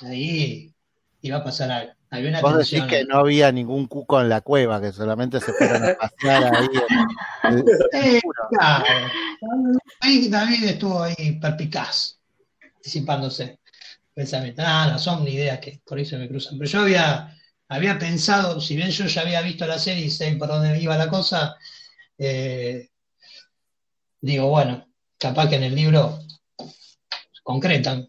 [0.01, 0.73] ahí
[1.21, 1.93] iba a pasar algo.
[2.11, 5.83] Una Vos decís que no había ningún cuco en la cueva, que solamente se fueron
[5.83, 6.67] a pasear ahí.
[7.43, 8.85] en- el- Eh, claro.
[9.99, 12.19] Ahí David estuvo ahí perpicaz,
[12.75, 13.59] anticipándose.
[14.13, 14.61] Pensamiento.
[14.63, 16.59] Ah, no, son ideas que por ahí se me cruzan.
[16.59, 17.35] Pero yo había,
[17.69, 20.97] había pensado, si bien yo ya había visto la serie y sé por dónde iba
[20.97, 21.55] la cosa,
[22.17, 22.89] eh,
[24.21, 26.19] digo, bueno, capaz que en el libro
[27.43, 28.07] concretan.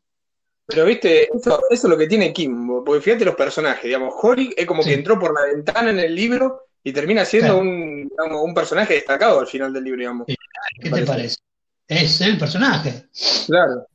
[0.67, 4.55] Pero viste, eso, eso es lo que tiene Kim, porque fíjate los personajes, digamos, Holly
[4.57, 4.90] es como Sí.
[4.90, 7.61] que entró por la ventana en el libro y termina siendo Claro.
[7.61, 10.25] un, digamos, un personaje destacado al final del libro, digamos.
[10.27, 10.37] Sí.
[10.77, 11.07] ¿Qué te Parece.
[11.07, 11.37] parece?
[11.87, 13.05] Es el personaje.
[13.47, 13.87] Claro.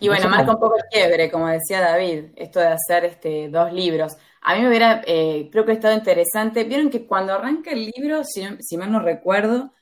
[0.00, 3.72] Y bueno, marca un poco el quiebre, como decía David, esto de hacer este, dos
[3.72, 4.16] libros.
[4.46, 6.64] A mí me hubiera, eh, creo que ha estado interesante.
[6.64, 9.72] Vieron que cuando arranca el libro, si, si mal no recuerdo,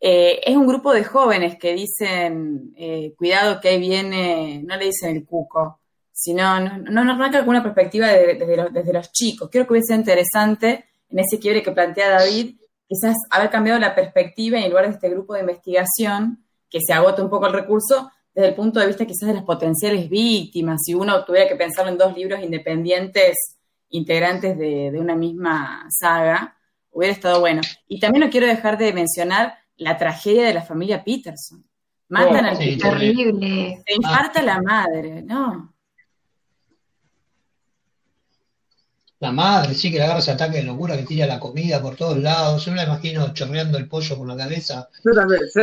[0.00, 4.86] eh, es un grupo de jóvenes que dicen, eh, cuidado que ahí viene, no le
[4.86, 5.80] dicen el cuco,
[6.12, 8.34] sino, no, no, arranca con una perspectiva de-
[8.72, 9.48] desde, los, chicos.
[9.50, 12.56] Creo que hubiese sido interesante en ese quiebre que plantea David,
[12.88, 17.22] quizás haber cambiado la perspectiva en lugar de este grupo de investigación, que se agota
[17.24, 20.94] un poco el recurso, desde el punto de vista quizás de las potenciales víctimas, si
[20.94, 23.36] uno tuviera que pensarlo en dos libros independientes
[23.92, 26.56] integrantes de, de una misma saga,
[26.90, 27.60] hubiera estado bueno.
[27.88, 31.64] Y también no quiero dejar de mencionar la tragedia de la familia Peterson.
[32.08, 33.82] Matan Oh, al sí, Terrible.
[33.86, 35.74] se infarta la madre, ¿no?
[39.20, 41.94] La madre, sí, que le agarra ese ataque de locura que tira la comida por
[41.96, 42.64] todos lados.
[42.64, 44.88] Yo me la imagino chorreando el pollo por la cabeza.
[45.04, 45.62] Yo también, yo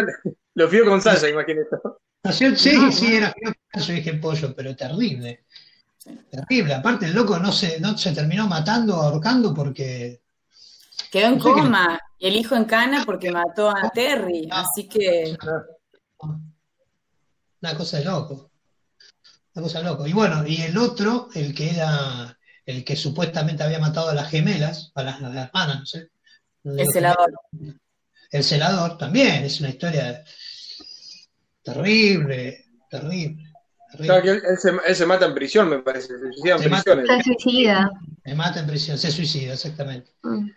[0.56, 1.76] lo fío con salsa, imagínate.
[2.32, 2.56] Sí,
[2.92, 3.34] sí, era
[3.74, 5.46] yo dije pollo, pero terrible.
[6.32, 6.74] Terrible.
[6.74, 10.22] Aparte, el loco no se, no se terminó matando, ahorcando porque.
[11.12, 14.48] Quedó en No sé qué- coma y el hijo en cana porque mató a Terry,
[14.52, 15.36] así que
[17.62, 18.52] Una cosa de loco.
[19.54, 20.08] Una cosa de loco.
[20.08, 22.36] Y bueno, y el otro, el que era.
[22.66, 26.10] El que supuestamente había matado a las gemelas, a las, a las hermanas, no sé.
[26.64, 27.32] El celador.
[28.32, 30.24] El celador también, es una historia
[31.64, 33.49] terrible, terrible,
[33.98, 36.08] Claro que él, él se, él se mata en prisión, me parece.
[36.08, 37.18] Se suicida en Se mata- prisión.
[37.18, 37.92] Se suicida.
[38.24, 40.12] Se mata en prisión, se suicida, exactamente.
[40.24, 40.50] Mm.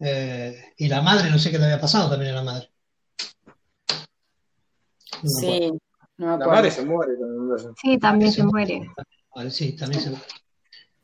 [0.00, 2.70] Eh, y la madre, no sé qué le había pasado también a la madre.
[5.22, 5.72] No Sí,
[6.18, 7.12] no me La madre se muere.
[7.16, 7.74] también.
[7.82, 8.80] Sí, también se muere.
[9.50, 10.24] Sí, también se muere.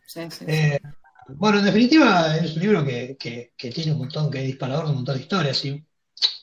[0.07, 0.45] Sí, sí, sí.
[0.49, 0.81] Eh,
[1.29, 4.85] bueno, en definitiva, es un libro que, que- que tiene un montón, que es disparador
[4.85, 5.65] de un montón de historias.
[5.65, 5.85] Y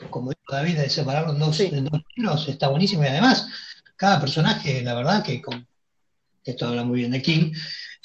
[0.09, 1.69] como dijo David, de separarlo en dos, Sí.
[1.71, 3.03] en dos libros está buenísimo.
[3.03, 3.47] Y además,
[3.97, 5.67] cada personaje, la verdad, que con,
[6.45, 7.51] esto habla muy bien de King,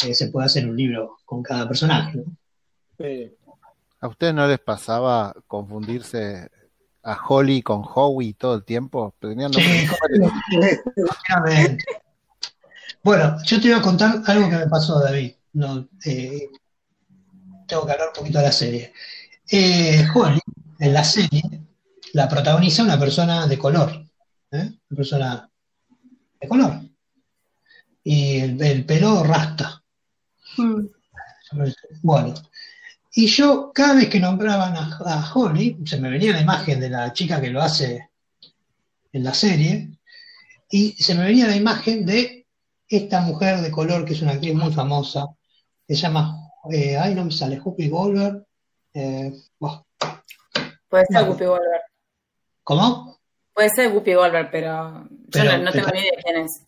[0.05, 2.18] eh, se puede hacer un libro con cada personaje.
[2.18, 2.24] ¿no?
[2.98, 3.31] Sí.
[4.00, 6.50] ¿A ustedes no les pasaba confundirse
[7.05, 9.14] a Holly con Howie todo el tiempo?
[9.20, 9.87] Tenían Sí.
[13.05, 15.35] Bueno, yo te iba a contar algo que me pasó, David.
[15.55, 16.48] No, eh,
[17.66, 18.92] tengo que hablar un poquito de la serie.
[19.50, 20.40] Eh, Holly,
[20.78, 21.42] en la serie,
[22.12, 23.90] la protagoniza una persona de color.
[24.50, 24.72] ¿eh?
[24.90, 25.52] Una persona
[26.42, 26.81] de color.
[28.05, 29.83] Y el, el pelo rasta.
[30.59, 30.87] Mm.
[32.02, 32.35] Bueno,
[33.14, 36.90] y yo cada vez que nombraban a, a Holly, se me venía la imagen de
[36.90, 38.09] la chica que lo hace
[39.12, 39.90] en la serie,
[40.70, 42.46] y se me venía la imagen de
[42.88, 45.26] esta mujer de color que es una actriz muy famosa,
[45.87, 46.38] que se llama,
[46.70, 48.46] eh, ay, no me sale, Whoopi Goldberg.
[48.94, 49.33] eh,
[50.88, 51.26] Puede ser no.
[51.26, 51.83] Guppy Goldberg.
[52.64, 53.18] ¿Cómo?
[53.55, 56.61] Puede ser Guppy Goldberg, pero yo no, no tengo ni idea de quién es.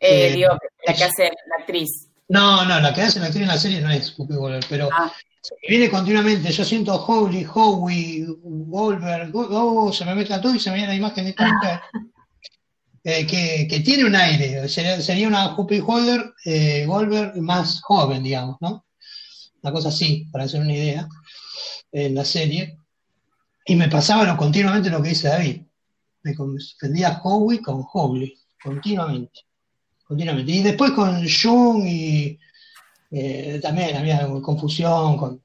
[0.00, 2.08] Eh, Eh, digo, la que hace la actriz.
[2.28, 4.88] No, no, la que hace la actriz en la serie no es Whoopi Goldberg, pero
[4.92, 5.12] Ah,
[5.68, 10.76] viene continuamente, yo siento Holly, Howie, Goldberg, oh, se me mezcla todo y se me
[10.76, 11.80] viene la imagen de esta mujer.
[13.04, 18.22] eh, que, que tiene un aire, sería, sería una Whoopi Goldberg, eh, Goldberg más joven,
[18.22, 18.86] digamos, ¿no?
[19.62, 21.08] Una cosa así, para hacer una idea,
[21.92, 22.78] en la serie.
[23.64, 25.62] Y me pasaba lo, continuamente lo que dice David.
[26.24, 29.40] Me confundía Howie con Howie, continuamente.
[30.04, 30.52] Continuamente.
[30.52, 32.38] Y después con Jung y
[33.10, 35.42] eh, también había confusión con.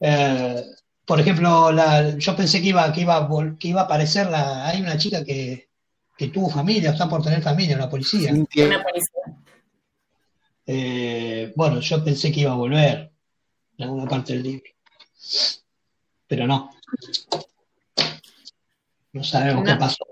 [0.00, 0.62] eh,
[1.04, 3.28] por ejemplo, la- yo pensé que iba, que iba,
[3.58, 5.68] que iba a aparecer la, hay una chica que,
[6.16, 8.32] que tuvo familia, o está por tener familia, una policía.
[8.32, 8.46] Una
[8.82, 9.42] policía.
[10.66, 13.12] Eh, bueno, yo pensé que iba a volver
[13.78, 14.70] en alguna parte del libro.
[16.28, 16.70] Pero no.
[19.12, 19.72] No sabemos No.
[19.72, 20.04] qué pasó.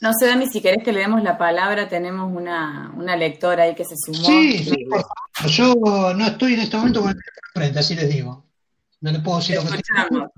[0.00, 3.74] No sé, Dami, si querés que le demos la palabra, tenemos una, una lectora ahí
[3.74, 4.24] que se sumó.
[4.26, 5.50] Sí, sí, por favor.
[5.50, 8.44] Yo no estoy en este momento con el teléfono frente, así les digo.
[9.00, 10.28] No les puedo decir lo que.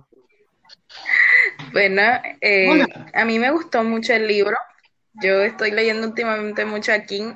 [1.72, 2.02] Bueno,
[2.40, 2.84] eh,
[3.14, 4.56] a mí me gustó mucho el libro.
[5.22, 7.34] Yo estoy leyendo últimamente mucho a King.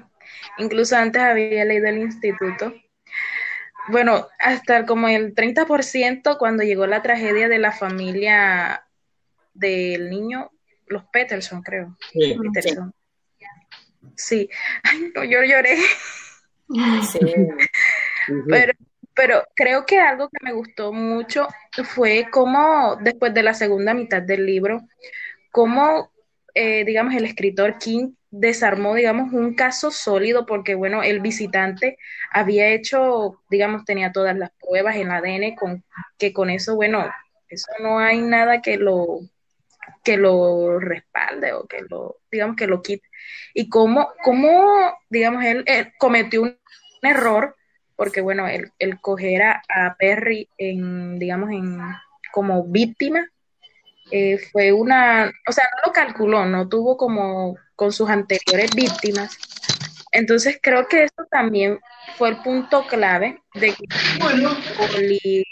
[0.58, 2.72] Incluso antes había leído el instituto.
[3.88, 8.86] Bueno, hasta como el 30% cuando llegó la tragedia de la familia
[9.52, 10.50] del niño,
[10.86, 11.96] los Peterson, creo.
[12.12, 12.36] Sí.
[12.52, 12.92] Peterson.
[14.16, 14.48] Sí.
[14.82, 15.76] Ay, no, yo lloré.
[17.10, 17.18] Sí.
[18.48, 18.72] Pero,
[19.14, 21.46] pero creo que algo que me gustó mucho
[21.84, 24.80] fue cómo, después de la segunda mitad del libro,
[25.50, 26.10] cómo,
[26.54, 31.98] eh, digamos, el escritor King desarmó, digamos, un caso sólido, porque, bueno, el visitante
[32.32, 35.84] había hecho, digamos, tenía todas las pruebas en ADN, con,
[36.18, 37.08] que con eso, bueno,
[37.48, 39.20] eso no hay nada que lo
[40.02, 43.06] que lo respalde o que lo, digamos, que lo quite.
[43.54, 46.58] Y cómo, cómo digamos, él, él cometió un
[47.02, 47.56] error
[47.96, 51.78] porque bueno, el, el coger a, a Perry en, digamos, en
[52.32, 53.24] como víctima
[54.10, 59.38] eh, fue una, o sea, no lo calculó, no tuvo como con sus anteriores víctimas.
[60.12, 61.78] Entonces creo que eso también
[62.16, 63.84] fue el punto clave de que
[64.94, 65.44] Oli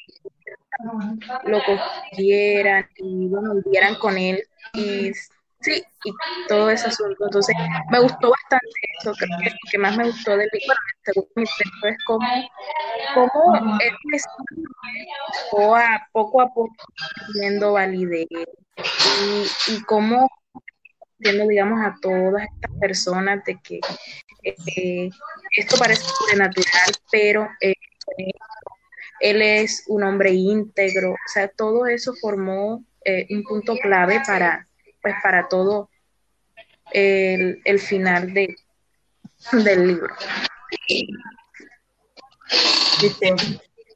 [1.45, 4.43] lo cogieran y bueno, vivieran con él
[4.75, 5.13] y
[5.61, 6.13] sí, y
[6.49, 7.25] todo ese asunto.
[7.25, 7.55] Entonces,
[7.91, 9.13] me gustó bastante eso.
[9.13, 12.29] Creo que lo que más me gustó del libro, según mi texto, es cómo,
[13.15, 16.75] cómo él empezó a poco a poco
[17.35, 20.29] viendo validez y, y cómo
[21.19, 23.81] viendo, digamos, a todas estas personas de que
[24.43, 25.09] eh,
[25.57, 27.75] esto parece sobrenatural, pero eh,
[29.23, 34.69] él es un hombre íntegro, o sea, todo eso formó eh, un punto clave para,
[35.01, 35.89] pues, para todo
[36.93, 38.57] el, final de,
[39.53, 40.15] del libro.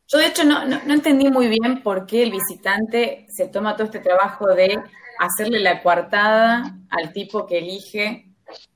[0.08, 3.74] Yo de hecho no, no, no, entendí muy bien por qué el visitante se toma
[3.74, 4.78] todo este trabajo de
[5.18, 8.28] hacerle la coartada al tipo que elige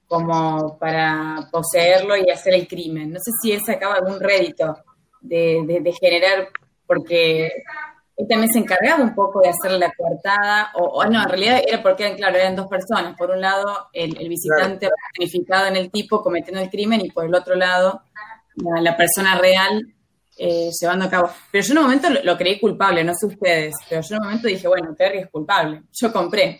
[0.09, 3.13] como para poseerlo y hacer el crimen.
[3.13, 4.77] No sé si él sacaba algún rédito
[5.21, 6.49] de, de, generar,
[6.87, 7.47] porque
[8.17, 11.83] él también se encargaba un poco de hacerle la coartada, o, no, en realidad era
[11.83, 13.17] porque, claro, eran dos personas.
[13.17, 14.89] Por un lado, el, el visitante
[15.47, 15.69] claro.
[15.69, 18.03] en el tipo cometiendo el crimen, y por el otro lado,
[18.57, 19.95] la, la persona real
[20.37, 21.31] eh, llevando a cabo.
[21.53, 24.21] Pero yo en un momento lo, lo, creí culpable, no sé ustedes, pero yo en
[24.23, 26.59] un momento dije, bueno, Terry es culpable, yo compré.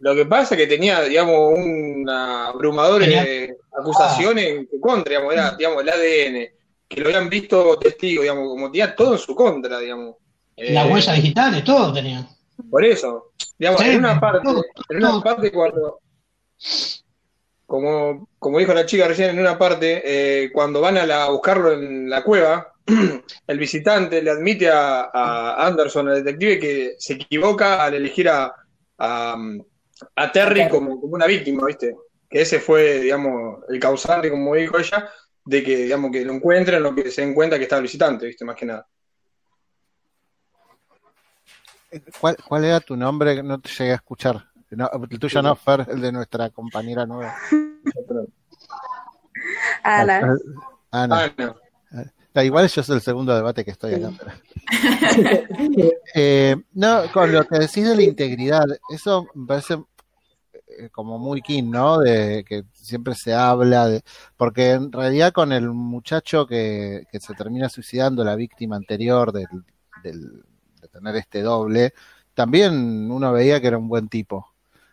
[0.00, 4.66] Lo que pasa es que tenía, digamos, una abrumadora de acusaciones ah.
[4.72, 6.52] en contra, digamos, era, digamos, el ADN,
[6.90, 10.16] que lo habían visto testigos, digamos, como tenía todo en su contra, digamos.
[10.56, 12.28] Las eh, huellas digitales, todo tenía.
[12.68, 15.22] Por eso, digamos, sí, en una parte, todo, en una todo.
[15.22, 16.00] parte cuando,
[17.64, 21.30] como, como dijo la chica recién, en una parte, eh, cuando van a, la, a
[21.30, 22.72] buscarlo en la cueva,
[23.46, 28.52] el visitante le admite a, a, Anderson, al detective, que se equivoca al elegir a,
[28.98, 29.36] a,
[30.16, 31.94] a Terry como, como, una víctima, ¿viste?
[32.28, 35.08] Que ese fue, digamos, el causante, como dijo ella,
[35.50, 38.24] de que, digamos, que lo encuentren, lo que se den cuenta que está el visitante,
[38.24, 38.44] ¿viste?
[38.44, 38.86] Más que nada.
[42.20, 43.42] ¿Cuál, ¿Cuál, era tu nombre?
[43.42, 44.44] No te llegué a escuchar.
[44.70, 47.34] No, el tuyo no, Fer, el de nuestra compañera nueva.
[49.82, 50.36] Ana.
[50.92, 51.34] Ana.
[51.36, 51.56] Ana.
[52.32, 54.12] Da igual yo soy el segundo debate que estoy acá.
[56.14, 59.82] eh, no, con lo que decís de la integridad, eso me parece
[60.90, 61.98] como muy king, ¿no?
[61.98, 64.02] De que siempre se habla de,
[64.36, 69.48] porque en realidad con el muchacho que, que se termina suicidando, la víctima anterior del,
[70.02, 70.42] del,
[70.80, 71.92] de tener este doble,
[72.34, 74.46] también uno veía que era un buen tipo.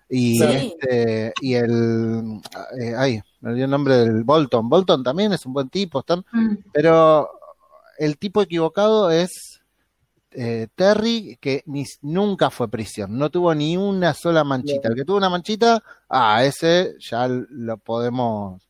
[0.09, 0.43] Y sí.
[0.43, 2.41] este, y el
[2.79, 4.69] eh, ay, me olvidé el nombre del Bolton.
[4.69, 6.55] Bolton también es un buen tipo, están, mm.
[6.71, 7.29] pero
[7.97, 9.56] el tipo equivocado es
[10.31, 14.89] eh, Terry, que ni, nunca fue prisión, no tuvo ni una sola manchita.
[14.89, 18.61] El que tuvo una manchita, ah, ese ya lo podemos.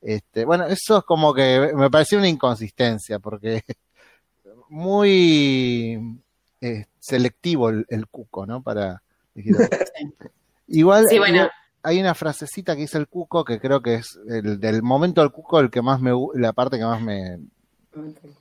[0.00, 3.62] Este, bueno, eso es como que me pareció una inconsistencia, porque
[4.68, 6.20] muy
[6.60, 8.62] eh, selectivo el, el, cuco, ¿no?
[8.62, 9.02] Para
[10.68, 11.48] Igual sí, bueno.
[11.82, 15.32] hay una frasecita que dice el cuco que creo que es el del momento del
[15.32, 17.38] cuco el que más me la parte que más me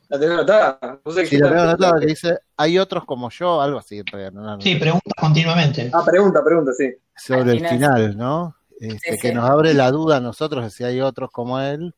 [0.10, 1.00] la tengo anotada.
[1.04, 4.02] No sé sí, la tengo anotada que dice, hay otros como yo, algo así.
[4.34, 5.90] No, no, sí, pregunta continuamente.
[5.94, 6.94] Ah, pregunta, pregunta, sí.
[7.16, 8.56] Sobre el final, ¿no?
[8.80, 11.94] Este, sí, que nos abre la duda a nosotros de si hay otros como él,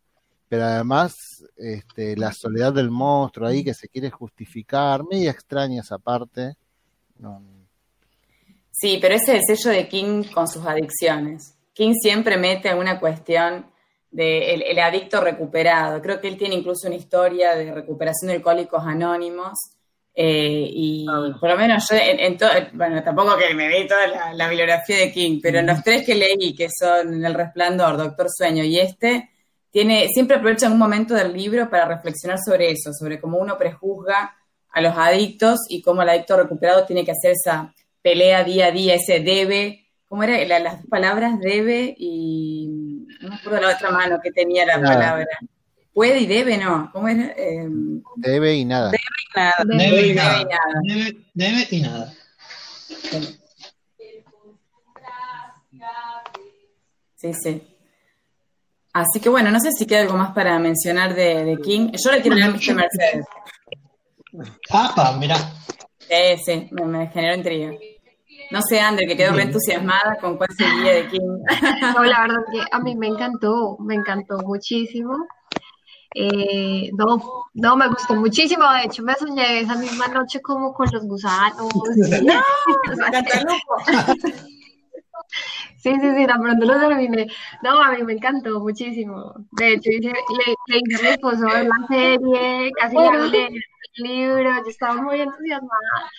[0.50, 1.16] pero además
[1.56, 6.56] este, la soledad del monstruo ahí que se quiere justificar, media extraña esa parte.
[7.20, 7.42] No.
[8.72, 11.56] Sí, pero ese es el sello de King con sus adicciones.
[11.74, 13.71] King siempre mete alguna cuestión
[14.12, 16.02] de el, el, adicto recuperado.
[16.02, 19.58] Creo que él tiene incluso una historia de recuperación de alcohólicos anónimos.
[20.14, 21.38] Eh, y ah.
[21.40, 24.50] por lo menos yo, en, en todo, bueno, tampoco que me vi toda la, la,
[24.50, 28.62] bibliografía de King, pero en los tres que leí, que son El Resplandor, Doctor Sueño
[28.66, 29.30] y este,
[29.72, 34.36] tiene, siempre aprovecha un momento del libro para reflexionar sobre eso, sobre cómo uno prejuzga
[34.70, 38.72] a los adictos y cómo el adicto recuperado tiene que hacer esa pelea día a
[38.72, 39.81] día, ese debe,
[40.12, 40.46] ¿cómo era?
[40.46, 42.68] La, las palabras debe y
[43.22, 44.96] no me acuerdo la otra mano que tenía la nada.
[44.96, 45.26] palabra.
[45.94, 46.90] Puede y debe, no.
[46.92, 47.28] ¿Cómo era?
[47.38, 47.66] Eh,
[48.18, 48.92] debe y nada.
[48.92, 49.64] Debe y nada.
[49.64, 50.44] Debe, debe y nada.
[50.84, 52.14] Debe, debe y nada.
[57.16, 57.64] Sí, sí.
[58.92, 61.92] Así que bueno, no sé si queda algo más para mencionar de, de King.
[61.94, 62.76] Yo le quiero leer a Mr.
[62.76, 63.26] Mercedes.
[64.68, 65.38] Papa, mirá.
[66.00, 67.72] Sí, sí, me, me generó intriga.
[68.52, 71.40] No sé, André, que quedó re entusiasmada con cuál sería de King.
[71.96, 75.28] No, la verdad que a mí me encantó, me encantó muchísimo.
[76.14, 78.70] Eh, no, no, me gustó muchísimo.
[78.74, 81.70] De hecho, me soñé esa misma noche como con los gusanos.
[82.24, 82.42] ¡No!
[85.78, 87.28] Sí, sí, sí, tan pronto lo terminé.
[87.64, 89.34] No, a mí me encantó muchísimo.
[89.54, 93.62] De hecho, hice, le, le hice a mi esposo ver la serie, casi le leí
[93.96, 96.10] el libro, yo estaba muy entusiasmada.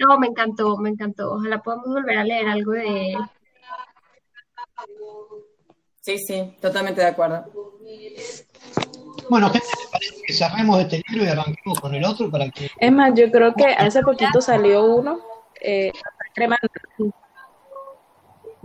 [0.00, 1.34] No, me encantó, me encantó.
[1.34, 3.18] Ojalá podamos volver a leer algo de él.
[6.00, 7.44] Sí, sí, totalmente de acuerdo.
[9.28, 12.70] Bueno, gente, ¿te parece que cerremos este libro y arranquemos con el otro para que...
[12.78, 15.20] Es más, yo creo que hace poquito salió uno,
[15.60, 15.92] eh,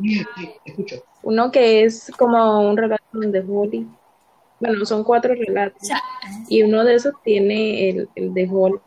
[0.02, 0.96] Sí, sí, escucho.
[1.24, 3.88] uno que es como un relato de Holly.
[4.60, 5.82] Bueno, son cuatro relatos.
[6.48, 8.80] Y uno de esos tiene el, el de Holly.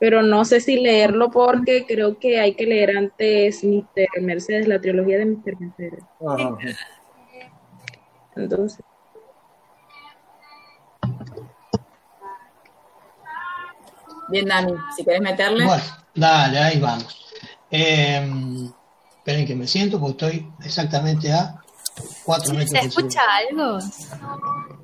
[0.00, 4.22] Pero no sé si leerlo porque creo que hay que leer antes Mr.
[4.22, 5.60] Mercedes, la trilogía de Mr.
[5.60, 6.04] Mercedes.
[6.24, 6.56] Ajá.
[8.36, 8.84] Entonces,
[14.28, 15.64] Bien, Dani, si querés meterle.
[15.64, 15.82] Bueno,
[16.14, 17.32] dale, ahí vamos.
[17.70, 18.70] Eh,
[19.16, 21.60] esperen que me siento porque estoy exactamente a
[22.24, 23.20] cuatro metros ¿Se escucha
[23.50, 23.78] algo?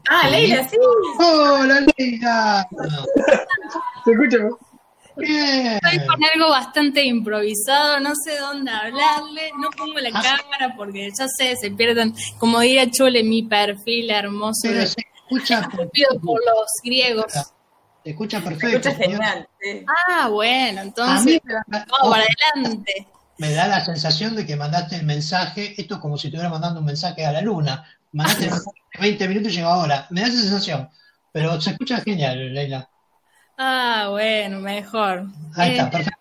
[0.08, 0.76] Ah, Leila, sí.
[1.18, 2.66] ¡Hola, Leila!
[4.04, 4.38] ¿Se escucha?
[5.16, 10.22] Estoy con algo bastante improvisado, no sé dónde hablarle, no pongo la Ah.
[10.22, 14.96] cámara porque ya sé, se pierden, como diría Chule, mi perfil hermoso Pero de se
[15.16, 15.68] escucha,
[16.22, 17.32] por los griegos.
[17.32, 18.88] se escucha Se perfecto.
[18.88, 19.48] escucha genial.
[19.60, 19.84] sí.
[20.08, 23.06] Ah, bueno, entonces mí me da, vamos para adelante.
[23.38, 26.80] me da la sensación de que mandaste el mensaje, esto es como si estuviera mandando
[26.80, 27.84] un mensaje a la luna.
[28.12, 30.06] Mandaste el mensaje de 20 minutos y llegó ahora.
[30.10, 30.88] Me da esa sensación.
[31.32, 32.88] Pero se escucha genial, Leila.
[33.56, 35.26] Ah, bueno, mejor.
[35.56, 36.18] Ahí Eh, está, perfecto.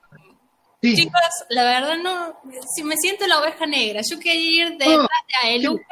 [0.82, 2.34] Sí, Chicos, la verdad no,
[2.76, 4.86] si me siento la oveja negra, yo quería ir de
[5.42, 5.86] Aelucre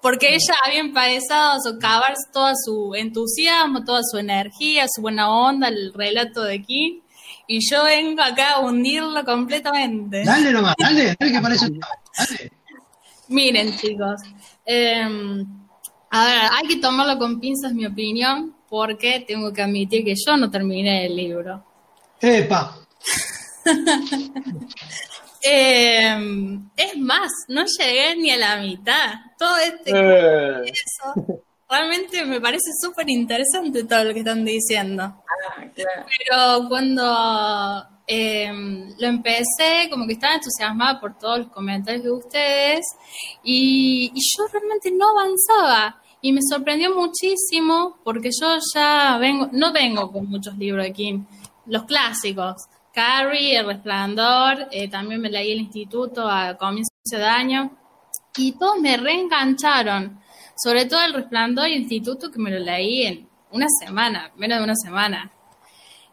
[0.00, 5.66] porque ella había empezado a socavar todo su entusiasmo, toda su energía, su buena onda,
[5.66, 7.00] el relato de King,
[7.48, 10.24] y yo vengo acá a hundirlo completamente.
[10.24, 11.66] dale nomás, dale, dale que parece.
[12.16, 12.52] Dale.
[13.26, 14.20] Miren, chicos,
[14.64, 15.02] eh,
[16.10, 20.34] a ver, hay que tomarlo con pinzas, mi opinión, porque tengo que admitir que yo
[20.38, 21.62] no terminé el libro.
[22.18, 22.74] Epa,
[25.44, 26.16] Eh,
[26.76, 29.14] es más, no llegué ni a la mitad.
[29.36, 35.02] Todo este Eh, eso, realmente me parece súper interesante todo lo que están diciendo.
[35.02, 36.06] Ah, claro.
[36.16, 38.52] Pero cuando eh,
[39.00, 42.86] lo empecé, como que estaba entusiasmada por todos los comentarios de ustedes
[43.42, 46.01] y, y yo realmente no avanzaba.
[46.24, 51.26] Y me sorprendió muchísimo porque yo ya vengo, no vengo con muchos libros de Kim,
[51.66, 52.54] los clásicos.
[52.94, 57.76] Carrie, El Resplandor, eh, también me leí El Instituto a comienzo de año
[58.36, 60.20] y todos me reengancharon.
[60.56, 64.58] Sobre todo El Resplandor y El Instituto que me lo leí en una semana, menos
[64.58, 65.32] de una semana.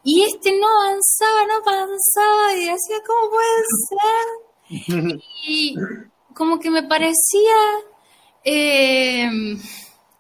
[0.04, 5.20] Y este no avanzaba, no avanzaba y decía, ¿cómo puede ser?
[5.48, 5.76] Y
[6.34, 7.56] como que me parecía
[8.44, 9.30] eh,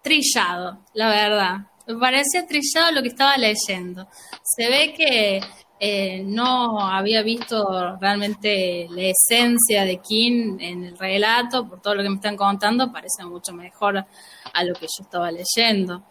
[0.01, 1.57] trillado, la verdad.
[1.87, 4.07] Me parecía trillado lo que estaba leyendo.
[4.43, 5.41] Se ve que
[5.79, 12.03] eh, no había visto realmente la esencia de King en el relato, por todo lo
[12.03, 14.05] que me están contando, parece mucho mejor
[14.53, 16.03] a lo que yo estaba leyendo.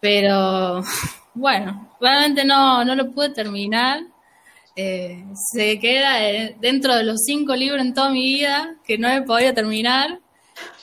[0.00, 0.82] Pero
[1.34, 4.00] bueno, realmente no, no lo pude terminar.
[4.74, 9.08] Eh, se queda eh, dentro de los cinco libros en toda mi vida que no
[9.08, 10.18] he podido terminar.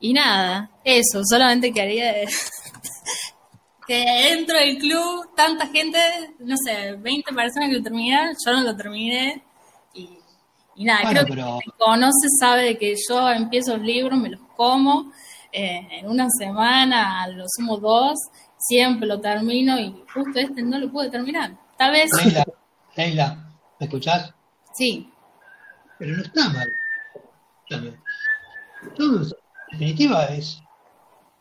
[0.00, 2.12] y nada, eso, solamente quería
[3.86, 5.98] que dentro del club tanta gente,
[6.40, 9.42] no sé, 20 personas que lo terminaron, yo no lo terminé.
[9.94, 10.18] Y,
[10.76, 14.40] y nada, Bueno, creo que pero- conoce sabe que yo empiezo los libros, me los
[14.56, 15.12] como
[15.52, 18.18] eh, en una semana, a lo sumo dos,
[18.58, 21.56] siempre lo termino y justo este no lo pude terminar.
[21.78, 22.44] Tal vez, Leila,
[22.96, 24.32] Leila, ¿me escuchás?
[24.74, 25.10] sí,
[25.98, 26.68] Pero no está mal.
[27.68, 27.96] Escúchame.
[29.78, 30.62] Definitiva, es.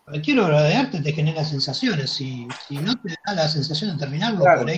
[0.03, 2.11] Cualquier obra de arte te genera sensaciones.
[2.11, 4.61] Si, si no te da la sensación de terminarlo Claro.
[4.61, 4.77] por ahí,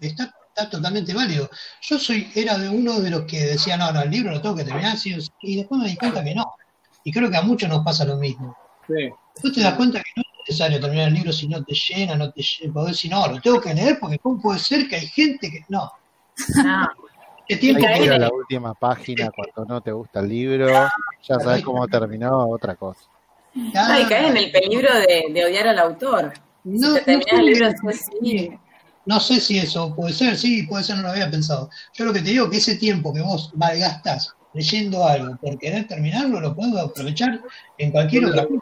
[0.00, 1.48] está, está totalmente válido.
[1.82, 4.56] Yo soy, era de uno de los que decía, no, no, el libro lo tengo
[4.56, 6.44] que terminar, sí o sí", y después me di cuenta que no.
[7.04, 8.56] Y creo que a muchos nos pasa lo mismo.
[8.88, 9.08] sí.
[9.34, 12.16] Después te das cuenta que no es necesario terminar el libro si no te llena,
[12.16, 14.96] no te llena, porque si no, lo tengo que leer porque cómo puede ser que
[14.96, 15.92] hay gente que no.
[16.64, 16.88] No,
[17.46, 20.28] ¿Qué Hay tiempo que ir a en la última página cuando no te gusta el
[20.28, 20.88] libro,
[21.22, 23.00] ya sabes cómo terminó, otra cosa.
[23.54, 26.32] no, y caes en el peligro de, de odiar al autor.
[26.64, 28.12] No, si te terminas no el sé, libro no después, sé.
[28.20, 28.50] sí.
[29.04, 31.70] No sé si eso puede ser, sí, puede ser, no lo había pensado.
[31.92, 35.56] Yo lo que te digo es que ese tiempo que vos malgastás leyendo algo por
[35.58, 37.40] querer terminarlo, lo puedo aprovechar
[37.78, 38.60] en cualquier otra cosa.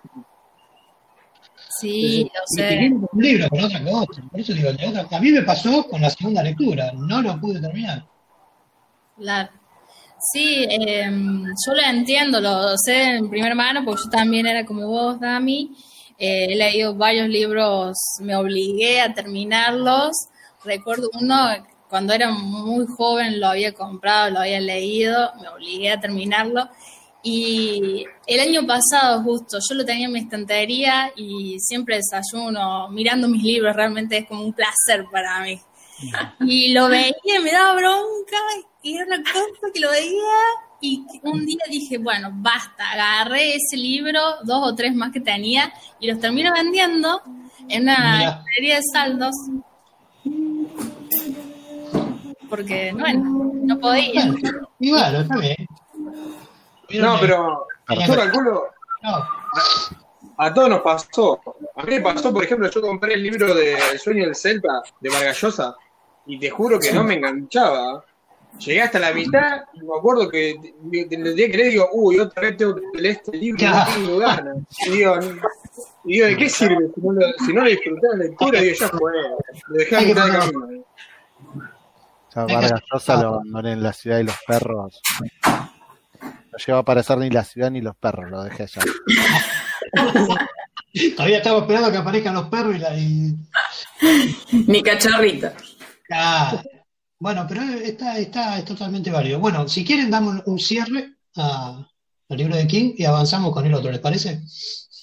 [1.69, 2.91] sí, lo Me sé.
[3.13, 4.23] un libro, con otra cosa.
[4.31, 7.61] Por eso digo, otra- a mí me pasó con la segunda lectura, no lo pude
[7.61, 8.05] terminar.
[9.17, 9.51] Claro.
[10.33, 14.87] Sí, eh, yo lo entiendo, lo sé en primera mano, porque yo también era como
[14.87, 15.71] vos, Dami.
[16.19, 20.13] Eh, he leído varios libros, me obligué a terminarlos.
[20.65, 21.37] Recuerdo uno,
[21.89, 26.69] cuando era muy joven lo había comprado, lo había leído, me obligué a terminarlo.
[27.23, 33.29] Y el año pasado justo yo lo tenía en mi estantería y siempre desayuno mirando
[33.29, 35.61] mis libros, realmente es como un placer para mí.
[36.41, 38.37] Y lo veía, me daba bronca
[38.85, 40.39] y era una cosa que lo veía
[40.81, 45.73] y un día dije, bueno, basta, agarré ese libro, dos o tres más que tenía
[45.99, 47.23] y los termino vendiendo
[47.69, 49.35] en una librería de saldos
[52.55, 54.33] porque bueno, no podía.
[54.79, 55.67] Y bueno, está bien.
[57.01, 58.65] No, pero yo calculo.
[60.37, 61.41] A, todos nos pasó.
[61.75, 64.83] A mí me pasó, por ejemplo, yo compré el libro de El sueño del Celta
[65.01, 65.75] de Vargallosa
[66.27, 68.05] y te juro que no me enganchaba.
[68.59, 72.43] Llegué hasta la mitad y me acuerdo que el día que le digo, uy, otra
[72.43, 74.57] vez tengo que leer este libro, no tengo ganas.
[74.87, 75.17] Y digo,
[76.05, 78.61] y digo, ¿de qué sirve si no lo, si no lo disfruté la lectura?
[78.61, 79.13] Y digo, ya fue,
[79.69, 80.85] lo dejé a mitad de camino.
[82.35, 85.01] Ya Vargas Llosa lo abandoné en la ciudad y los perros.
[85.47, 88.83] No llegó a aparecer ni la ciudad ni los perros, lo dejé allá.
[91.17, 92.91] Todavía estamos esperando que aparezcan los perros y la.
[94.53, 95.51] Ni cachorrito.
[96.13, 96.63] Ah,
[97.25, 99.39] bueno, pero está, está, es totalmente válido.
[99.39, 101.87] Bueno, si quieren, damos un cierre al
[102.29, 104.43] libro de King y avanzamos con el otro, ¿les parece?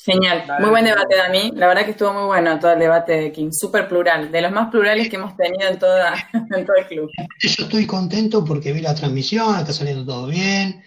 [0.06, 1.50] Genial, muy buen debate, Dani.
[1.56, 4.52] La verdad que estuvo muy bueno todo el debate de King, súper plural, de los
[4.52, 7.10] más plurales que hemos tenido en, toda, en todo el club.
[7.40, 10.84] Yo estoy contento porque vi la transmisión, está saliendo todo bien,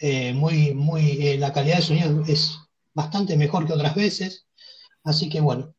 [0.00, 2.56] eh, muy, muy, eh, la calidad de sonido es
[2.94, 4.46] bastante mejor que otras veces,
[5.04, 5.74] así que bueno,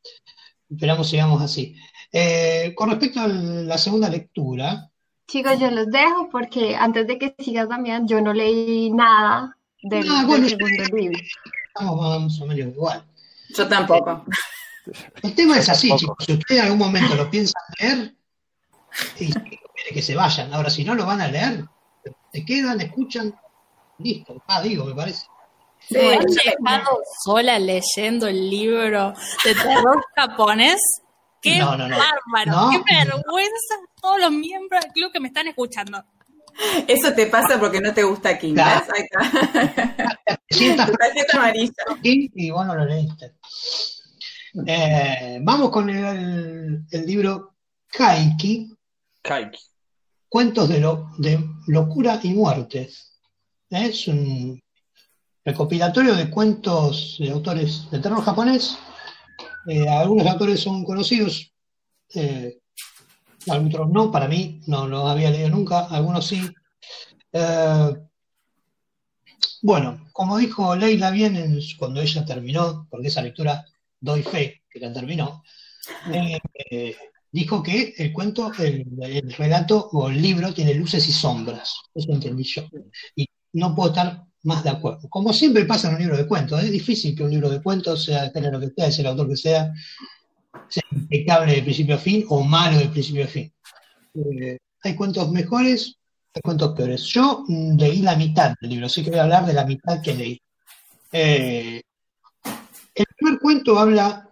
[0.70, 1.76] esperamos sigamos así.
[2.12, 4.88] Eh, con respecto a la segunda lectura.
[5.30, 10.09] Chicos, yo los dejo porque antes de que sigas también, yo no leí nada del,
[10.09, 11.19] ah, segundo libro
[11.80, 13.03] estamos más o menos igual.
[13.55, 14.25] Yo tampoco.
[15.21, 16.17] El tema es así, chicos.
[16.25, 18.15] Si ustedes en algún momento lo piensan leer,
[19.19, 19.32] y
[19.93, 20.53] que se vayan.
[20.53, 21.65] Ahora, si no lo van a leer,
[22.32, 23.34] se quedan, escuchan,
[23.99, 24.41] listo.
[24.47, 25.25] Ah, digo, me parece.
[25.80, 26.19] Sí, he
[27.23, 29.13] sola leyendo el libro
[29.43, 30.80] de terror japonés.
[31.41, 32.69] ¡Qué bárbaro!
[32.71, 36.03] ¡Qué vergüenza todos los miembros del club que me están escuchando!
[36.87, 38.55] Eso te pasa porque no te gusta King.
[38.57, 38.81] Ahí
[40.49, 40.89] está.
[42.01, 43.33] King y vos no lo leíste.
[44.65, 47.55] Eh, vamos con el, libro
[47.87, 48.75] Kaiki.
[49.21, 49.59] Kaiki.
[50.27, 52.89] Cuentos de, lo, de locura y muerte.
[53.69, 54.61] Es un
[55.45, 58.77] recopilatorio de cuentos de autores de terror japonés.
[59.68, 61.53] Eh, algunos autores son conocidos,
[62.16, 62.60] eh,
[63.47, 66.41] otros no, para mí no lo había leído nunca, algunos sí.
[67.32, 67.93] Eh,
[69.62, 73.66] bueno, como dijo Leila bien cuando ella terminó, porque esa lectura
[73.99, 75.43] doy fe que la terminó,
[76.14, 76.95] eh,
[77.32, 81.76] dijo que el cuento, el, relato o el libro tiene luces y sombras.
[81.93, 82.64] Eso entendí yo.
[83.16, 85.09] Y no puedo estar más de acuerdo.
[85.09, 88.03] Como siempre pasa en un libro de cuentos, es difícil que un libro de cuentos,
[88.05, 89.73] sea el lo que sea, el autor que sea,
[90.67, 93.51] sea impecable de principio a fin o malo de principio a fin.
[94.13, 95.95] Eh, hay cuentos mejores,
[96.33, 97.03] hay cuentos peores.
[97.03, 100.01] Yo mm, leí la mitad del libro, sí que voy a hablar de la mitad
[100.01, 100.41] que leí.
[101.11, 101.81] Eh,
[102.95, 104.29] el primer cuento habla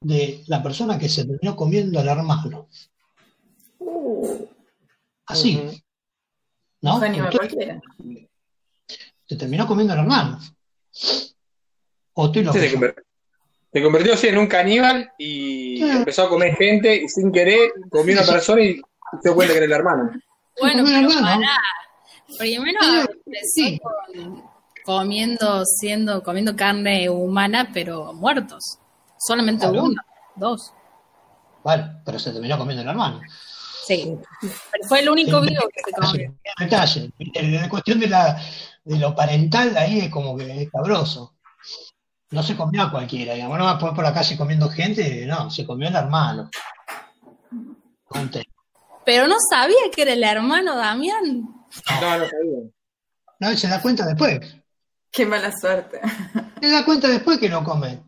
[0.00, 2.68] de la persona que se terminó comiendo al hermano.
[5.26, 5.60] Así.
[6.82, 7.00] ¿No?
[9.28, 10.38] se terminó comiendo al hermano.
[12.14, 12.52] O tú lo
[13.76, 18.14] se convirtió así en un caníbal y empezó a comer gente y sin querer comió
[18.14, 18.82] una persona y se
[19.22, 20.10] dio cuenta que era el hermano.
[20.58, 21.08] Bueno, pero
[22.38, 22.80] Primero
[23.26, 23.82] empezó
[24.84, 28.78] comiendo, siendo, comiendo carne humana, pero muertos.
[29.18, 30.00] Solamente uno,
[30.36, 30.72] dos.
[31.62, 33.20] Bueno, pero se terminó comiendo el hermano.
[33.86, 36.34] Sí, pero fue el único vivo que se comió.
[36.58, 37.10] Detalle.
[37.34, 38.42] La cuestión de, la,
[38.84, 41.36] de lo parental ahí es como que es cabroso
[42.30, 45.50] no se comió a cualquiera, digamos, no va por, por la calle comiendo gente, no,
[45.50, 46.50] se comió el hermano.
[49.04, 51.24] Pero no sabía que era el hermano Damián.
[52.00, 52.70] No, no sabía.
[53.38, 54.40] No, se da cuenta después.
[55.12, 56.00] Qué mala suerte.
[56.60, 58.02] Se da cuenta después que no come.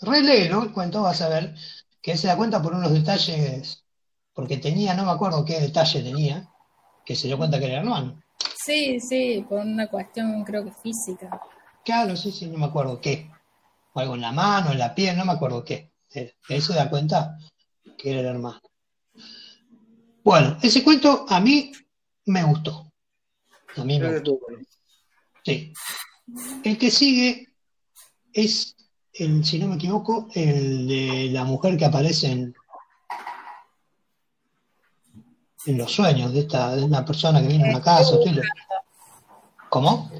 [0.00, 1.54] Reléelo el cuento, vas a ver
[2.02, 3.83] que se da cuenta por unos detalles,
[4.34, 6.48] porque tenía, no me acuerdo qué detalle tenía,
[7.04, 8.20] que se dio cuenta que era hermano.
[8.64, 11.40] Sí, sí, por una cuestión creo que física.
[11.84, 13.30] Claro, sí, sí, no me acuerdo qué
[13.94, 15.92] o algo en la mano, en la piel, no me acuerdo qué.
[16.48, 17.38] Ahí se da cuenta
[17.96, 18.60] que era el hermano.
[20.22, 21.72] Bueno, ese cuento a mí
[22.26, 22.92] me gustó.
[23.76, 24.40] A mí me gustó.
[25.44, 25.72] Sí.
[26.64, 27.48] El que sigue
[28.32, 28.76] es,
[29.12, 32.54] el, si no me equivoco, el de la mujer que aparece en,
[35.66, 38.16] en los sueños de esta de una persona que viene a una casa.
[39.68, 40.10] ¿Cómo?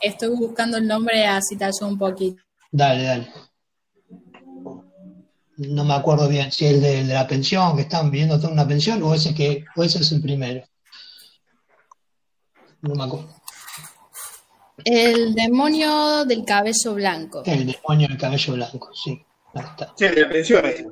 [0.00, 2.42] Estoy buscando el nombre así te un poquito.
[2.70, 3.32] Dale, dale.
[5.56, 8.52] No me acuerdo bien si es el de, de la pensión, que están pidiendo toda
[8.52, 10.64] una pensión, o ese que, o ese es el primero.
[12.80, 13.34] No me acuerdo.
[14.84, 17.42] El demonio del cabello blanco.
[17.44, 19.24] El demonio del cabello blanco, sí.
[19.54, 19.92] Ahí está.
[19.96, 20.84] Sí, de pensiones.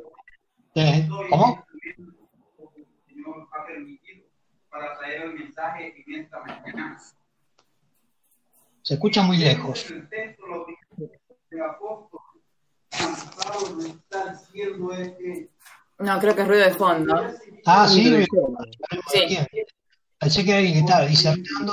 [0.75, 1.65] Eh, ¿Cómo?
[4.71, 6.99] Para traer el mensaje en esta mañana.
[8.83, 9.91] Se escucha muy lejos.
[9.91, 12.21] El texto lo dice el apóstol
[12.91, 15.51] San Pablo nos está diciendo es que
[15.99, 17.15] No, creo que es ruido de fondo.
[17.67, 18.25] Ah, sí.
[19.11, 19.39] Sí.
[20.19, 21.73] Pensé que era alguien que estaba disertando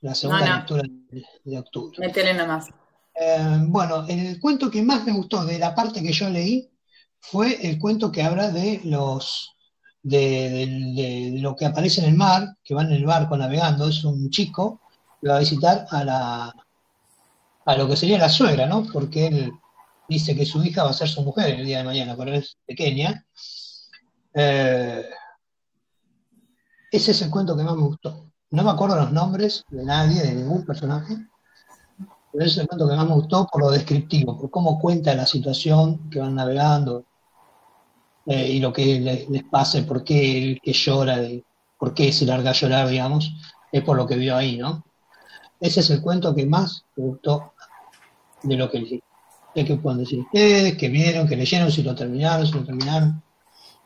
[0.00, 0.56] la segunda No, no.
[0.56, 1.98] lectura de, de octubre.
[1.98, 2.68] Métele nomás.
[3.14, 6.70] Eh, bueno, el cuento que más me gustó de la parte que yo leí
[7.20, 9.56] fue el cuento que habla de los
[10.02, 10.18] de,
[10.96, 14.04] de- de lo que aparece en el mar, que va en el barco navegando, es
[14.04, 14.80] un chico
[15.20, 16.54] que va a visitar a la
[17.66, 18.84] a lo que sería la suegra, ¿no?
[18.92, 19.52] Porque él
[20.08, 22.56] dice que su hija va a ser su mujer el día de mañana, pero es
[22.66, 23.26] pequeña.
[24.32, 25.04] Eh,
[26.90, 28.30] ese es el cuento que más me gustó.
[28.50, 31.14] No me acuerdo los nombres de nadie, de ningún personaje,
[32.32, 35.14] pero ese es el cuento que más me gustó por lo descriptivo, por cómo cuenta
[35.14, 37.04] la situación que van navegando
[38.28, 41.18] eh, y lo que les, les pasa, por qué el que llora,
[41.78, 43.32] por qué se larga a llorar, digamos,
[43.72, 44.84] es por lo que vio ahí, ¿no?
[45.60, 47.52] Ese es el cuento que más me gustó
[48.42, 49.02] de lo que leí.
[49.54, 50.76] ¿Qué pueden decir ustedes?
[50.76, 51.26] ¿Qué vieron?
[51.26, 51.72] ¿Qué leyeron?
[51.72, 52.46] ¿Si lo terminaron?
[52.46, 53.20] ¿Si lo terminaron?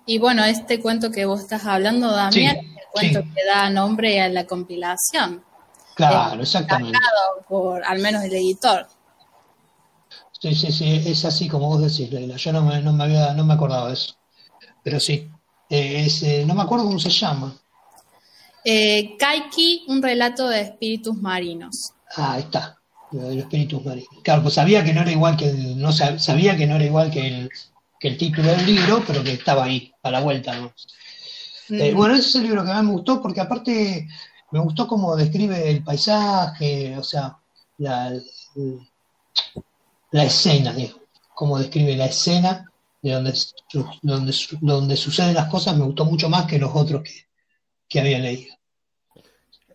[0.04, 3.28] Y bueno, este cuento que vos estás hablando, Damián, Sí, es el cuento sí.
[3.34, 5.42] que da nombre a la compilación,
[5.94, 6.98] Claro, exactamente.
[7.48, 8.86] por al menos el editor.
[10.40, 12.36] Sí, sí, sí, es así como vos decís, Leila.
[12.36, 14.14] Yo no me, no me había, no me acordaba de eso.
[14.82, 15.28] Pero sí,
[15.70, 17.54] eh, es, eh, no me acuerdo cómo se llama.
[18.64, 21.92] Eh, Kaiki, un relato de espíritus marinos.
[22.16, 22.78] Ah, ahí está,
[23.12, 24.08] lo de los espíritus marinos.
[24.22, 26.84] Claro, pues sabía que no era igual que el, no sab- sabía que no era
[26.84, 27.50] igual que el,
[27.98, 30.72] que el título del libro, pero que estaba ahí, a la vuelta, ¿no?
[31.70, 34.06] Eh, Mm, bueno, ese es el libro que más me gustó porque aparte
[34.50, 37.36] me gustó cómo describe el paisaje, o sea,
[37.78, 38.12] la,
[40.10, 40.98] la escena, digo,
[41.34, 42.70] cómo describe la escena
[43.02, 43.34] de donde,
[44.02, 47.26] donde, donde suceden las cosas, me gustó mucho más que los otros que,
[47.88, 48.54] que había leído.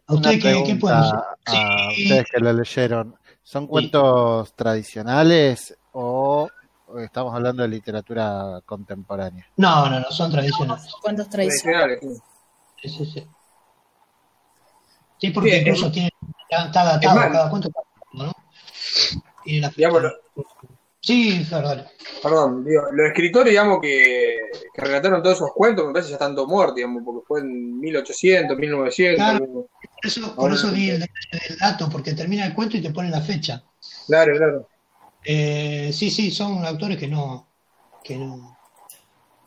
[0.08, 1.16] ¿A ustedes qué, qué pueden decir?
[1.44, 2.04] pregunta a Sí.
[2.04, 3.16] ustedes que lo leyeron.
[3.44, 6.50] ¿Son cuentos tradicionales o
[7.00, 9.46] estamos hablando de literatura contemporánea?
[9.58, 10.94] No, no, no, son tradicionales.
[11.02, 12.00] cuentos tradicionales.
[12.82, 13.28] Sí, sí, sí.
[15.20, 16.10] Sí, porque Sí, incluso es- tiene,
[16.50, 17.70] está es más- cada cuento,
[18.14, 18.32] ¿no?
[19.44, 19.72] Tiene la
[21.08, 21.86] Sí, dale.
[22.22, 24.36] perdón, digo, los escritores, digamos, que,
[24.74, 27.80] que relataron todos esos cuentos, me parece ya están todos muertos, digamos, porque fue en
[27.80, 29.16] 1800, 1900.
[29.16, 29.70] Claro.
[30.03, 33.22] eso, por eso di el, el dato, porque termina el cuento y te pone la
[33.22, 33.64] fecha.
[34.05, 34.68] Claro, claro.
[35.24, 37.47] Eh, sí, sí, son autores que no,
[38.03, 38.58] que no,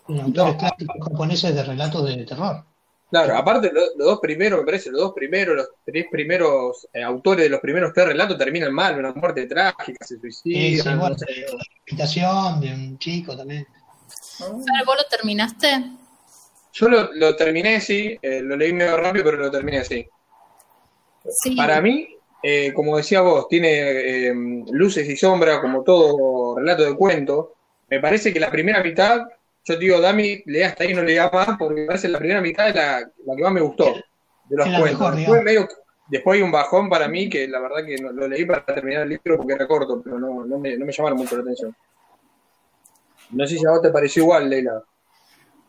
[0.06, 0.58] son autores No.
[0.58, 2.64] clásicos japoneses de relatos de terror.
[3.10, 7.02] Claro, aparte lo- los, dos primeros, me parece, los dos primeros, los tres primeros eh,
[7.02, 10.18] autores de los primeros tres relatos terminan mal, una muerte trágica, se
[10.52, 11.26] Sí, suicidan, sí, bueno, no sé.
[11.58, 13.66] la invitación de un chico también.
[14.86, 15.68] ¿Vos lo terminaste?
[16.72, 20.04] Yo lo, lo terminé, sí, eh, lo leí medio rápido, pero lo terminé, sí.
[21.42, 21.56] Sí.
[21.56, 22.08] Para mí,
[22.42, 24.34] eh, como decía vos, tiene eh,
[24.72, 27.54] luces y sombras, como todo relato de cuento.
[27.88, 29.20] Me parece que la primera mitad,
[29.64, 32.40] yo te digo, Dami, lea hasta ahí, no lea más, porque me parece la primera
[32.40, 33.94] mitad es la, la que más me gustó
[34.44, 35.00] de los cuentos.
[35.00, 35.68] mejor, después, medio,
[36.08, 39.02] después hay un bajón para mí, que la verdad que no- lo leí para terminar
[39.02, 41.74] el libro porque era corto, pero no, no, me, no me llamaron mucho la atención.
[43.30, 44.84] No sé si a vos te pareció igual, Leila.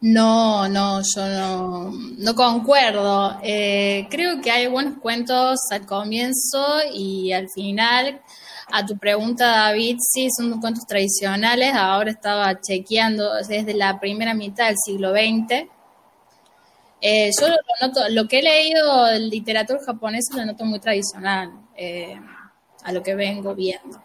[0.01, 3.37] No, no, yo no, no concuerdo.
[3.43, 8.19] Eh, creo que hay buenos cuentos al comienzo y al final.
[8.73, 11.73] A tu pregunta, David, sí, son cuentos tradicionales.
[11.73, 15.67] Ahora estaba chequeando desde la primera mitad del siglo XX.
[17.01, 21.51] Eh, yo lo noto, lo que he leído de literatura japonesa lo noto muy tradicional
[21.75, 22.15] eh,
[22.83, 24.01] a lo que vengo viendo.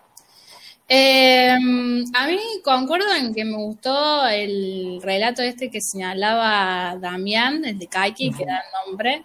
[0.88, 7.78] Eh, a mí concuerdo en que me gustó el relato este que señalaba Damián, el
[7.78, 9.24] de Kaiki, que da nombre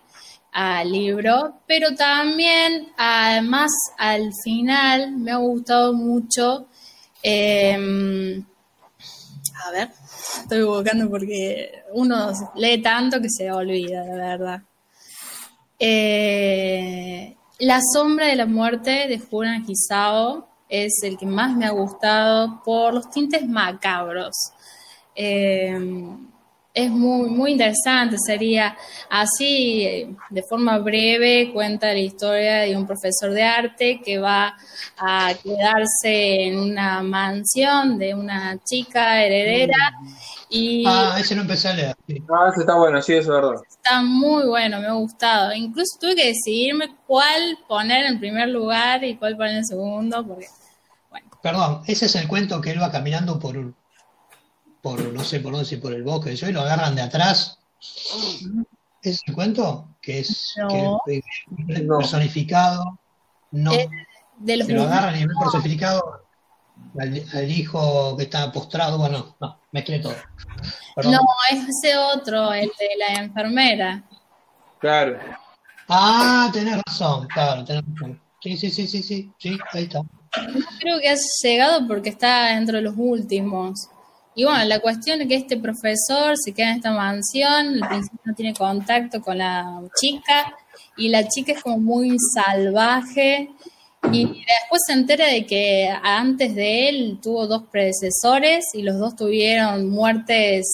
[0.52, 6.68] al libro, pero también, además, al final me ha gustado mucho.
[7.24, 8.44] eh,
[9.64, 9.90] a ver,
[10.42, 14.62] estoy buscando porque uno lee tanto que se olvida, de verdad.
[15.78, 21.72] Eh, la sombra de la muerte de Juran Hisao es el que más me ha
[21.72, 24.36] gustado por los tintes macabros.
[25.16, 25.78] Eh,
[26.74, 28.18] es muy, muy interesante.
[28.18, 28.78] Sería
[29.10, 34.56] así, eh, de forma breve, cuenta la historia de un profesor de arte que va
[34.98, 39.76] a quedarse en una mansión de una chica heredera.
[40.50, 41.96] Y Ah, ese no empecé a leer.
[42.30, 43.62] Ah, ese está bueno, sí, eso es verdad.
[43.70, 45.54] está muy bueno, me ha gustado.
[45.54, 50.48] Incluso tuve que decidirme cuál poner en primer lugar y cuál poner en segundo, porque
[51.44, 53.76] Perdón, ese es el cuento que él va caminando por, un-
[54.82, 57.60] por no sé por dónde, si por el bosque, eso, y lo agarran de atrás.
[57.80, 58.50] ¿Ese
[59.04, 59.88] es el cuento?
[60.02, 61.02] Que es No.
[61.06, 61.98] que es No.
[61.98, 63.00] personificado.
[63.52, 63.72] No.
[63.74, 63.88] Es
[64.38, 66.24] de los Se lo agarran y ven personificado
[67.00, 68.98] al, al hijo que está postrado.
[68.98, 70.16] Bueno, no, mezclé todo.
[70.96, 71.14] Perdón.
[71.14, 71.20] No,
[71.52, 74.04] es ese otro, el de la enfermera.
[74.80, 75.20] Claro.
[75.88, 78.22] Ah, tenés razón, claro, tenés razón.
[78.42, 80.02] Sí, sí, sí, sí, sí, sí, ahí está.
[80.80, 83.90] Creo que has llegado porque está dentro de los últimos.
[84.34, 88.22] Y bueno, la cuestión es que este profesor se queda en esta mansión, al principio
[88.24, 90.56] no tiene contacto con la chica,
[90.96, 93.52] y la chica es como muy salvaje,
[94.12, 99.16] y después se entera de que antes de él tuvo dos predecesores y los dos
[99.16, 100.66] tuvieron muertes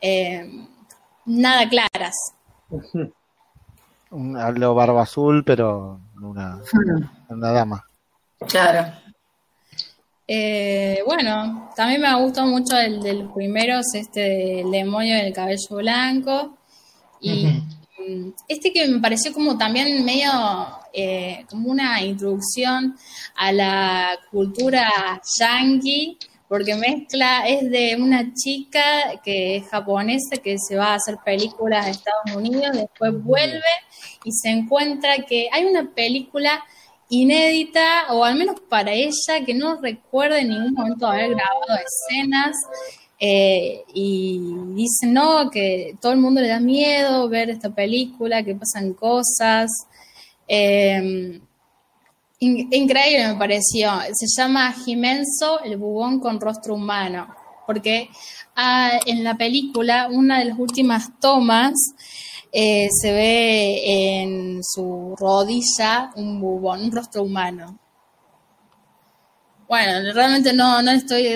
[0.00, 0.66] eh,
[1.24, 2.14] nada claras.
[4.10, 6.62] Un, hablo barba azul, pero una,
[7.28, 7.84] una dama.
[8.48, 8.90] Claro.
[10.30, 15.32] Eh, bueno, también me ha gustado mucho el de los primeros, este del demonio del
[15.32, 16.58] cabello blanco.
[17.18, 20.30] Y mm, este que me pareció como también medio
[20.92, 22.94] eh, como una introducción
[23.36, 24.90] a la cultura
[25.38, 31.16] yankee, porque mezcla, es de una chica que es japonesa que se va a hacer
[31.24, 33.62] películas a Estados Unidos, después vuelve
[34.24, 36.62] y se encuentra que hay una película
[37.10, 42.56] inédita, o al menos para ella, que no recuerda en ningún momento haber grabado escenas.
[43.20, 44.40] eh, y
[44.74, 49.70] dice, no, que todo el mundo le da miedo ver esta película, que pasan cosas.
[52.40, 53.90] In- increíble me pareció.
[54.12, 57.34] Se llama Jimenso, el bubón con rostro humano,
[57.66, 58.08] porque
[58.54, 61.74] ah, en la película, una de las últimas tomas,
[62.52, 67.78] eh, se ve en su rodilla un bubón, un rostro humano.
[69.68, 71.28] Bueno, realmente no, no estoy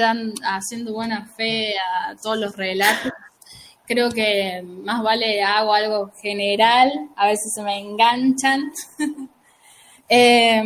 [0.42, 3.12] haciendo buena fe a todos los relatos.
[3.86, 8.72] Creo que más vale hago algo general, a veces se me enganchan.
[10.14, 10.58] Eh,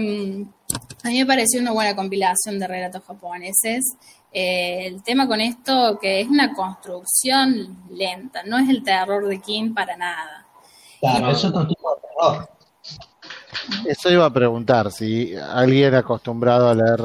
[1.05, 3.85] a mí me pareció una buena compilación de relatos japoneses.
[4.39, 9.41] Eh, el tema con esto que es una construcción lenta, no es el terror de
[9.41, 10.47] Kim para nada.
[11.01, 12.51] Claro, es otro tipo de terror.
[13.87, 17.01] Eso iba a preguntar, si alguien acostumbrado a leer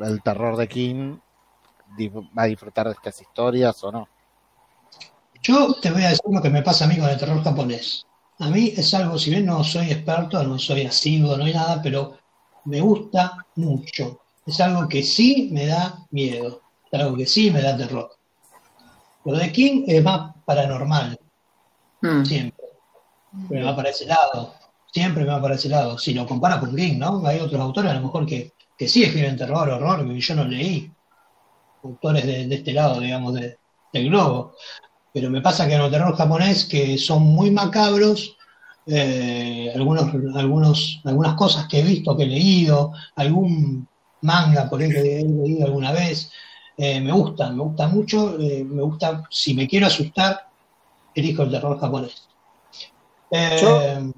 [0.00, 1.18] el terror de King
[2.36, 4.08] va a disfrutar de estas historias o no.
[5.40, 8.04] Yo te voy a decir lo que me pasa a mí con el terror japonés.
[8.40, 11.80] A mí es algo, si bien no soy experto, no soy asiduo, no hay nada,
[11.80, 12.18] pero
[12.64, 14.22] me gusta mucho.
[14.44, 16.61] Es algo que sí me da miedo,
[16.92, 18.10] es algo que sí me da terror.
[19.24, 21.18] Lo de King es más paranormal,
[22.02, 22.24] Mm.
[22.24, 22.64] siempre.
[23.48, 24.54] Me va para ese lado,
[24.92, 25.96] siempre me va para ese lado.
[25.96, 27.24] Si lo compara con King, ¿no?
[27.26, 30.44] Hay otros autores a lo mejor que, que sí escriben terror, horror, que yo no
[30.44, 30.90] leí.
[31.84, 33.56] Autores de, de este lado, digamos, de-
[33.92, 34.54] del globo.
[35.12, 38.36] Pero me pasa que en el terror japonés, que son muy macabros,
[38.86, 43.86] eh, algunos, algunos, algunas cosas que he visto, que he leído, algún
[44.22, 46.30] manga por ahí que he leído alguna vez,
[46.84, 50.40] eh, me gustan, me gusta mucho, eh, me gusta, si me quiero asustar,
[51.14, 52.28] elijo el terror japonés.
[53.30, 54.12] Eh,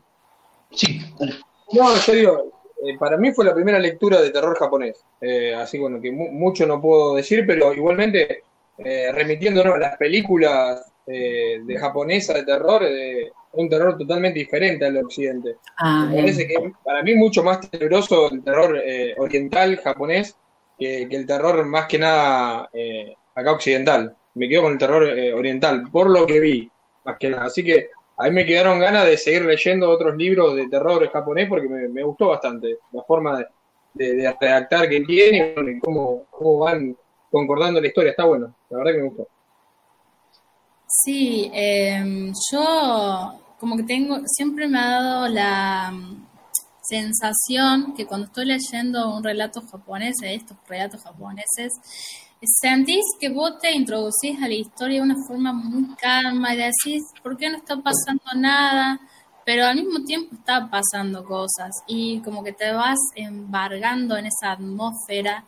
[0.71, 1.35] sí, dale.
[1.73, 2.53] No, yo digo,
[2.87, 5.05] eh, para mí fue la primera lectura de terror japonés.
[5.21, 8.45] Eh, así bueno, que mu- mucho no puedo decir, pero igualmente
[8.79, 14.85] eh, remitiéndonos a las películas eh, de japonesa de terror, eh, un terror totalmente diferente
[14.87, 15.57] al occidente.
[15.79, 20.37] Ah, Me parece que para mí mucho más tenebroso el terror eh, oriental japonés
[20.79, 24.17] que, que el terror más que nada eh, acá occidental.
[24.35, 26.71] Me quedo con el terror eh, oriental, por lo que vi,
[27.05, 27.45] más que nada.
[27.45, 31.49] Así que a mí me quedaron ganas de seguir leyendo otros libros de terror japonés
[31.49, 36.97] porque me, gustó bastante la forma de, de- redactar que tiene y cómo, cómo van
[37.31, 38.11] concordando la historia.
[38.11, 39.29] Está bueno, la verdad que me gustó.
[40.87, 45.93] Sí, eh, yo como que tengo, siempre me ha dado la
[46.89, 51.73] sensación que cuando estoy leyendo un relato japonés, de estos relatos japoneses,
[52.43, 57.03] sentís que vos te introducís a la historia de una forma muy calma y decís,
[57.23, 59.01] ¿por qué no está pasando nada?
[59.45, 64.53] Pero al mismo tiempo está pasando cosas y como que te vas embargando en esa
[64.53, 65.45] atmósfera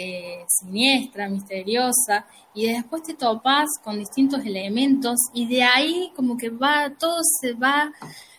[0.00, 2.24] eh, siniestra, misteriosa,
[2.54, 7.54] y después te topas con distintos elementos, y de ahí como que va, todo se
[7.54, 7.92] va,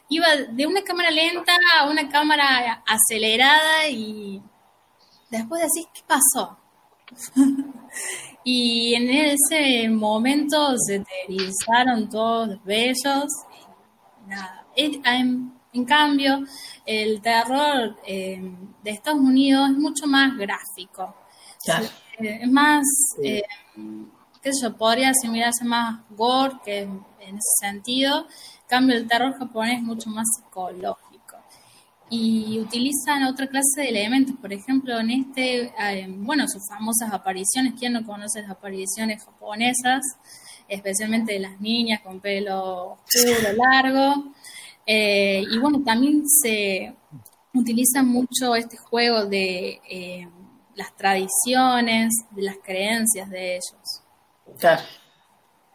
[0.10, 4.42] iba de una cámara lenta a una cámara acelerada, y
[5.30, 6.58] después decís, ¿qué pasó?
[8.44, 13.26] y en ese momento se te erizaron todos bellos,
[14.26, 14.66] y nada.
[14.76, 16.44] En, en cambio,
[16.86, 18.42] el terror eh,
[18.84, 21.16] de Estados Unidos es mucho más gráfico.
[22.20, 22.84] Eh, es más,
[23.24, 23.44] eh,
[24.42, 26.80] qué sé yo, podría asimilarse más gore que
[27.30, 28.22] en ese sentido.
[28.22, 31.38] En cambio, el terror japonés es mucho más psicológico.
[32.10, 34.36] Y utilizan otra clase de elementos.
[34.42, 35.72] Por ejemplo, en este,
[36.18, 37.74] bueno, sus famosas apariciones.
[37.78, 40.02] ¿Quién no conoce las apariciones japonesas?
[40.68, 44.32] Especialmente de las niñas con pelo oscuro, largo.
[44.86, 46.96] Eh, y bueno, también se
[47.54, 50.28] utiliza mucho este juego de eh,
[50.76, 54.04] las tradiciones, de las creencias de ellos.
[54.60, 54.82] Claro.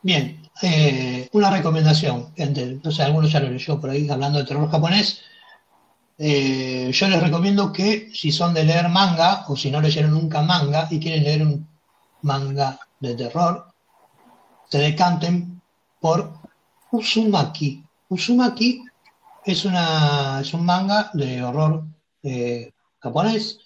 [0.03, 2.33] Bien, eh, una recomendación,
[2.83, 5.23] no sé, algunos ya lo leyó por ahí hablando de terror japonés.
[6.19, 10.87] yo les recomiendo que si son de leer manga o si no leyeron nunca manga
[10.91, 11.67] y quieren leer un
[12.23, 13.75] manga de terror,
[14.69, 15.61] se decanten
[16.01, 16.33] por
[16.91, 17.85] Uzumaki.
[18.09, 18.85] Uzumaki
[19.45, 21.85] es, una, es un manga de horror
[22.23, 23.59] eh, japonés.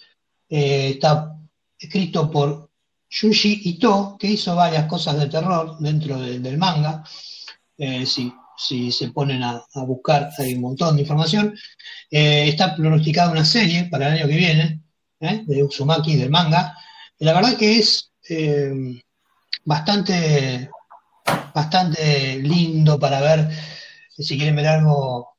[0.49, 1.37] Eh, está
[1.79, 2.68] escrito por
[3.11, 7.05] Yuji Ito, que hizo varias cosas de terror dentro del manga.
[7.77, 8.33] Eh, si,
[8.91, 11.55] se ponen a, buscar, hay un montón de información.
[12.11, 14.83] está pronosticada una serie para el año que viene,
[15.21, 16.77] de Uzumaki, del manga.
[17.19, 18.11] La verdad que es
[19.65, 20.71] bastante,
[21.55, 23.49] bastante lindo para ver
[24.19, 25.39] si quieren ver algo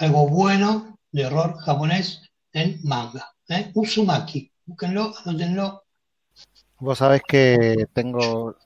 [0.00, 3.32] algo bueno de horror japonés en manga.
[3.48, 3.70] ¿eh?
[3.74, 5.84] Uzumaki, búsquenlo, anótenlo.
[6.80, 8.56] Vos sabés que tengo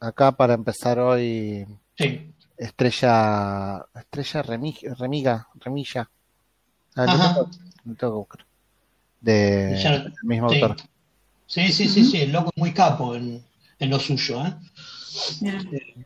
[0.00, 1.66] acá para empezar hoy
[2.56, 6.10] Estrella Estrella Remiga, Remilla.
[6.96, 7.44] Ah,
[7.84, 8.38] tengo, que
[9.20, 10.76] De mismo autor.
[11.46, 13.42] Sí, sí, sí, sí, el loco es muy capo en,
[13.78, 14.44] en lo suyo.
[14.46, 14.54] ¿eh?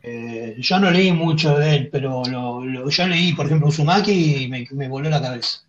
[0.01, 4.47] Eh, yo no leí mucho de él, pero lo, yo leí, por ejemplo, Uzumaki y
[4.47, 5.59] me, me voló la cabeza.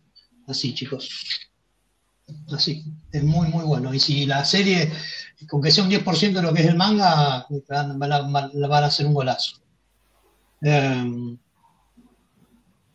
[0.46, 1.08] Así, chicos.
[2.52, 3.92] Así, es muy, muy bueno.
[3.92, 4.92] Y si la serie,
[5.48, 8.86] con que sea un 10% de lo que es el manga, van a, van a
[8.86, 9.56] hacer un golazo.
[10.60, 11.36] Em,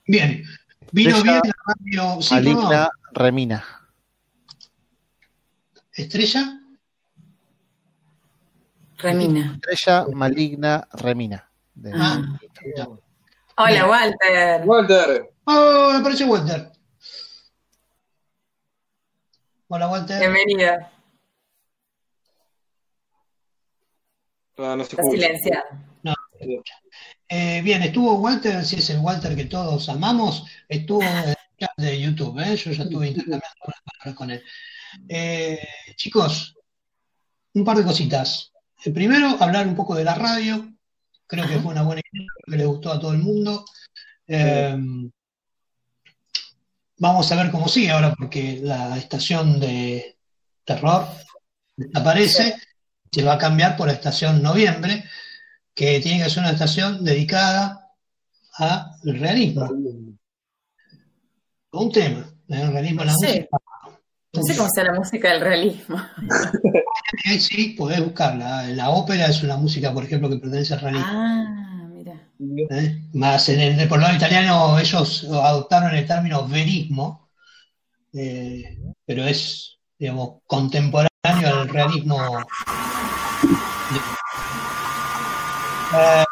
[0.08, 0.44] bien,
[0.92, 2.20] vino bien la radio.
[2.32, 3.66] Maligna Remina.
[5.94, 6.60] ¿Estrella?
[8.98, 9.60] Remina.
[9.70, 11.50] Estrella maligna Remina.
[11.94, 12.40] Ah.
[13.58, 14.62] Hola, Walter.
[14.66, 15.30] Walter.
[15.46, 16.72] Oh, me parece Walter.
[19.72, 20.20] Hola, Walter.
[20.20, 20.92] Bienvenida.
[24.58, 25.64] Ah, no Está silenciado.
[26.02, 26.16] No,
[27.30, 31.70] eh, bien, estuvo Walter, si es el Walter que todos amamos, estuvo en el chat
[31.78, 32.56] de YouTube, ¿eh?
[32.56, 34.44] yo ya estuve intercambiando unas palabras con él.
[35.08, 35.60] Eh,
[35.96, 36.56] chicos,
[37.54, 38.52] un par de cositas.
[38.84, 40.68] Eh, primero, hablar un poco de la radio.
[41.28, 43.66] Creo que fue una buena idea, que le gustó a todo el mundo.
[44.26, 44.76] Eh,
[47.00, 50.18] vamos a ver cómo sigue ahora, porque la estación de
[50.64, 51.06] terror
[51.76, 52.56] desaparece.
[53.12, 55.04] Se va a cambiar por la estación noviembre,
[55.74, 57.90] que tiene que ser una estación dedicada
[58.58, 59.68] al realismo.
[61.72, 63.60] Un tema, el realismo en la música
[64.32, 65.98] no sé cómo sea la música del realismo.
[67.40, 68.68] sí, podés buscarla.
[68.68, 71.08] La ópera es una música, por ejemplo, que pertenece al realismo.
[71.10, 71.79] Ah.
[72.40, 73.02] ¿Eh?
[73.14, 77.30] Más en el, lado italiano ellos adoptaron el término verismo,
[78.14, 81.10] eh, pero es, digamos, contemporáneo
[81.44, 82.40] al realismo.
[85.94, 86.24] Eh,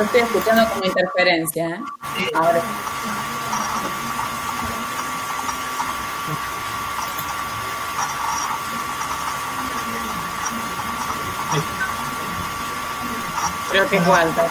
[0.00, 1.80] estoy escuchando como interferencia, ¿eh?
[2.34, 2.62] Ahora.
[13.70, 14.44] Creo que es Walter.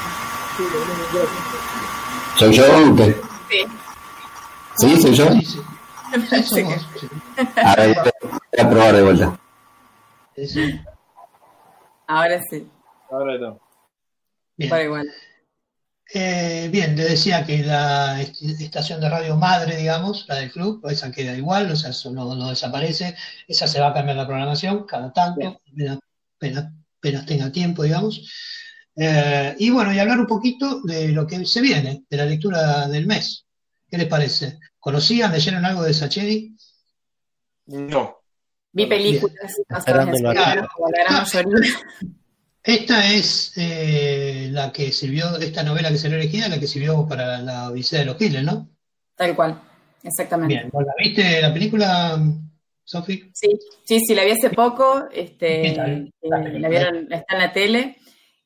[2.38, 3.16] ¿Soy yo o usted?
[3.50, 3.66] Sí.
[4.78, 5.02] ¿Sí?
[5.02, 5.30] ¿Soy yo?
[5.32, 6.64] Sí,
[7.64, 9.40] A ver, voy a probar de vuelta.
[12.08, 12.70] Ahora sí.
[13.10, 13.60] Ahora no.
[14.56, 14.82] Bien.
[14.84, 15.08] igual.
[16.14, 21.12] Eh, bien, le decía que la estación de radio madre, digamos, la del club, esa
[21.12, 23.16] queda igual, o sea, eso no, desaparece,
[23.48, 25.60] esa se va a cambiar la programación cada tanto,
[26.38, 28.26] apenas, tenga tiempo, digamos.
[29.00, 32.88] Eh, y bueno, y hablar un poquito de lo que se viene, de la lectura
[32.88, 33.46] del mes.
[33.88, 34.58] ¿Qué les parece?
[34.80, 36.56] ¿Conocían, leyeron algo de Sacheri?
[37.68, 38.18] No.
[38.72, 39.56] Vi películas.
[42.64, 47.38] Esta es eh, la que sirvió, esta novela que salió elegida, la que sirvió para
[47.40, 48.68] la Odisea de los Giles, ¿no?
[49.16, 49.62] Tal cual,
[50.04, 50.56] exactamente.
[50.56, 52.20] Bien, ¿vos la viste la película,
[52.84, 53.32] Sofi?
[53.34, 56.14] Sí, sí, sí, la vi hace poco, este, ¿Qué tal?
[56.22, 57.98] eh, la vieron, está en la tele.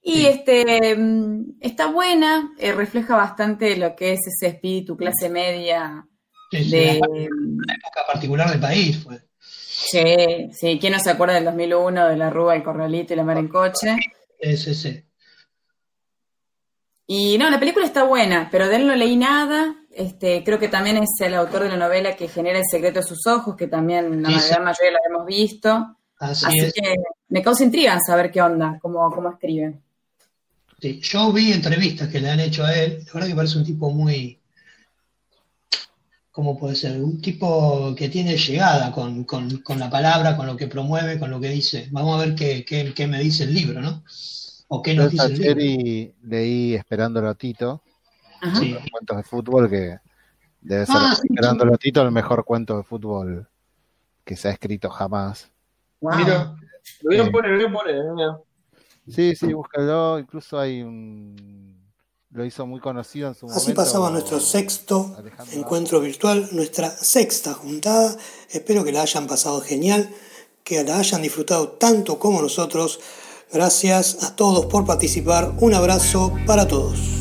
[0.04, 0.28] Y Sí.
[0.28, 6.06] este mm, está buena, eh, refleja bastante lo que es ese espíritu clase media
[6.52, 9.20] Sí, sí, de, una época particular del país fue.
[9.40, 13.24] sí, sí, ¿quién no se acuerda del 2001, de la Rúa, el Corralito y la
[13.24, 13.96] Mar en Coche?
[14.42, 15.04] Sí, sí.
[17.08, 19.76] Y no, la película está buena, pero de él no leí nada.
[19.92, 23.06] Este, creo que también es el autor de la novela que genera El secreto de
[23.06, 24.60] sus ojos, que también la Sí, sí.
[24.62, 25.98] mayoría la hemos visto.
[26.18, 26.74] Así, Así es.
[26.74, 26.96] que
[27.30, 29.80] me causa intriga saber qué onda, cómo, cómo escribe.
[30.82, 33.66] Sí, yo vi entrevistas que le han hecho a él, la verdad que parece un
[33.66, 34.40] tipo muy,
[36.32, 37.00] ¿cómo puede ser?
[37.02, 41.30] Un tipo que tiene llegada con, con- con la palabra, con lo que promueve, con
[41.30, 41.88] lo que dice.
[41.92, 44.04] Vamos a ver qué, qué- qué me dice el libro, ¿no?
[44.70, 46.14] O qué nos dice el libro.
[46.24, 47.84] leí Esperándolo a Tito.
[48.58, 48.70] Sí.
[48.70, 50.00] los cuentos de fútbol, que
[50.62, 53.48] debe ser Ah, sí, Esperándolo a Tito el mejor cuento de fútbol
[54.26, 55.52] que se ha escrito jamás.
[56.00, 56.16] Wow.
[56.18, 56.56] Mira,
[57.04, 57.30] lo Sí.
[57.30, 57.96] poner, lo a poner.
[58.16, 58.38] mira.
[59.08, 60.20] Sí, sí, búscalo.
[60.20, 61.80] Incluso hay un.
[62.30, 63.62] Lo hizo muy conocido en su momento.
[63.62, 68.16] Así pasaba nuestro sexto Alejandro encuentro virtual, nuestra sexta juntada.
[68.50, 70.10] Espero que la hayan pasado genial,
[70.64, 73.02] que la hayan disfrutado tanto como nosotros.
[73.52, 75.54] Gracias a todos por participar.
[75.60, 77.21] Un abrazo para todos.